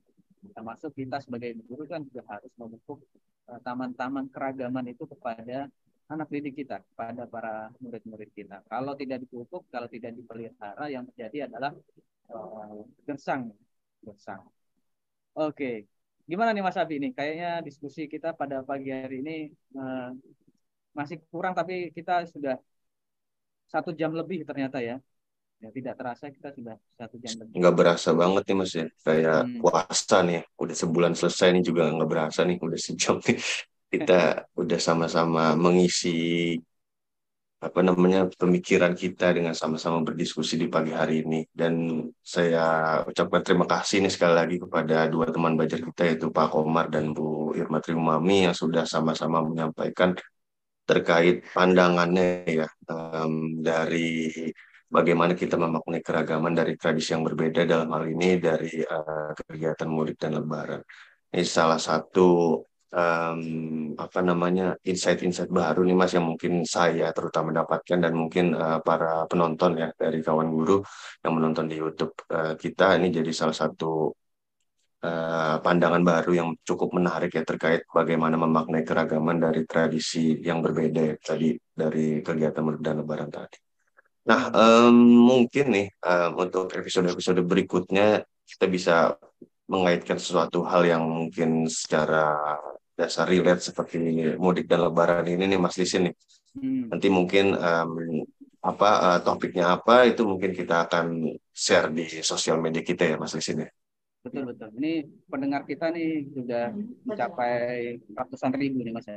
[0.52, 3.00] Termasuk kita sebagai guru kan juga harus memupuk
[3.48, 5.72] eh, taman-taman keragaman itu kepada
[6.12, 8.68] anak didik kita, kepada para murid-murid kita.
[8.68, 11.72] Kalau tidak dipupuk, kalau tidak dipelihara, yang terjadi adalah
[13.06, 13.50] gersang,
[14.06, 14.42] gersang.
[15.34, 15.86] Oke,
[16.30, 17.12] gimana nih Mas Abi nih?
[17.14, 19.38] Kayaknya diskusi kita pada pagi hari ini
[19.78, 20.14] uh,
[20.94, 22.58] masih kurang, tapi kita sudah
[23.70, 24.98] satu jam lebih ternyata ya.
[25.60, 27.60] Ya tidak terasa kita sudah satu jam lebih.
[27.60, 29.60] Nggak berasa banget nih Mas ya, kayak hmm.
[29.60, 30.42] puasa nih.
[30.56, 33.38] Udah sebulan selesai nih juga nggak berasa nih, udah sejam nih
[33.90, 36.54] kita udah sama-sama mengisi
[37.60, 42.64] apa namanya pemikiran kita dengan sama-sama berdiskusi di pagi hari ini dan saya
[43.04, 47.12] ucapkan terima kasih nih sekali lagi kepada dua teman belajar kita yaitu Pak Komar dan
[47.12, 50.16] Bu Irma Triumami yang sudah sama-sama menyampaikan
[50.88, 54.32] terkait pandangannya ya um, dari
[54.88, 60.16] bagaimana kita memaknai keragaman dari tradisi yang berbeda dalam hal ini dari uh, kegiatan mudik
[60.16, 60.82] dan lebaran.
[61.30, 62.58] Ini salah satu
[62.94, 63.42] um,
[63.98, 69.26] apa namanya insight-insight baru nih mas yang mungkin saya terutama dapatkan dan mungkin uh, para
[69.30, 70.82] penonton ya dari kawan guru
[71.22, 74.14] yang menonton di YouTube uh, kita ini jadi salah satu
[75.06, 81.02] uh, pandangan baru yang cukup menarik ya terkait bagaimana memaknai keragaman dari tradisi yang berbeda
[81.14, 83.58] ya tadi dari kegiatan dan Lebaran tadi.
[84.30, 88.96] Nah um, mungkin nih um, untuk episode-episode berikutnya kita bisa
[89.70, 92.58] mengaitkan sesuatu hal yang mungkin secara
[93.00, 93.96] dasar relate seperti
[94.36, 96.16] mudik dan lebaran ini nih Mas Lisin nih.
[96.60, 96.92] Hmm.
[96.92, 98.28] Nanti mungkin um,
[98.60, 103.32] apa uh, topiknya apa itu mungkin kita akan share di sosial media kita ya Mas
[103.32, 103.70] Lisin ya.
[104.20, 104.68] Betul betul.
[104.76, 106.76] Ini pendengar kita nih sudah
[107.08, 109.08] mencapai ratusan ribu nih Mas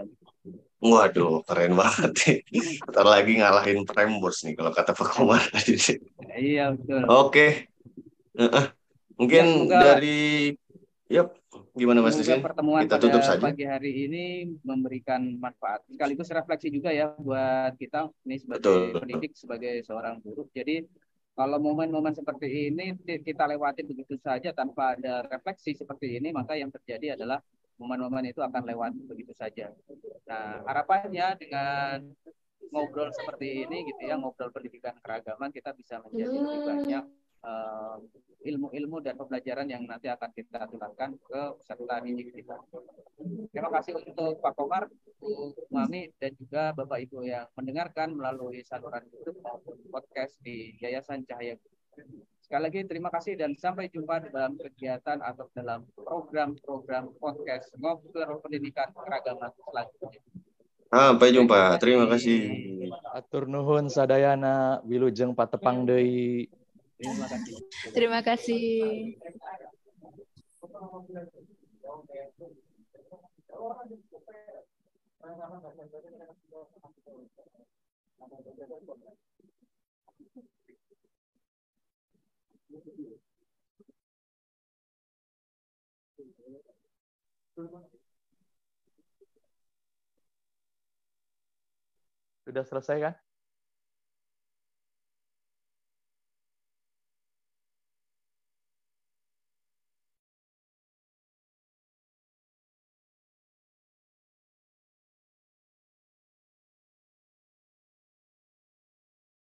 [0.78, 2.38] Waduh, keren banget.
[2.86, 5.74] Ntar lagi ngalahin Prembos nih kalau kata Pak Komar tadi.
[6.38, 7.02] Iya betul.
[7.10, 7.10] Oke.
[7.26, 7.50] Okay.
[8.38, 8.66] Uh -uh.
[9.18, 10.54] Mungkin ya, dari
[11.12, 11.36] Yap,
[11.72, 13.40] gimana Mas Semoga pertemuan kita tutup saja.
[13.40, 14.24] pagi hari ini
[14.60, 15.80] memberikan manfaat.
[15.88, 18.80] Sekaligus refleksi juga ya buat kita ini sebagai Betul.
[19.00, 20.44] pendidik, sebagai seorang guru.
[20.52, 20.84] Jadi
[21.32, 22.92] kalau momen-momen seperti ini
[23.24, 27.40] kita lewati begitu saja tanpa ada refleksi seperti ini, maka yang terjadi adalah
[27.80, 29.72] momen-momen itu akan lewat begitu saja.
[30.28, 32.04] Nah, harapannya dengan
[32.68, 37.04] ngobrol seperti ini gitu ya, ngobrol pendidikan keragaman kita bisa menjadi lebih banyak
[37.42, 37.98] uh,
[38.42, 42.58] ilmu-ilmu dan pembelajaran yang nanti akan kita tularkan ke peserta didik kita.
[43.54, 44.90] Terima kasih untuk Pak Komar,
[45.22, 51.22] Bu Mami, dan juga Bapak Ibu yang mendengarkan melalui saluran YouTube maupun podcast di Yayasan
[51.22, 51.54] Cahaya
[52.42, 58.92] Sekali lagi terima kasih dan sampai jumpa dalam kegiatan atau dalam program-program podcast ngobrol pendidikan
[58.92, 60.20] keragaman selanjutnya.
[60.92, 61.80] Sampai jumpa.
[61.80, 62.40] Terima kasih.
[63.16, 66.52] Atur nuhun sadayana wilujeng patepang deui.
[67.02, 67.56] Terima kasih.
[67.90, 69.18] Terima kasih.
[92.42, 93.14] Sudah selesai kan?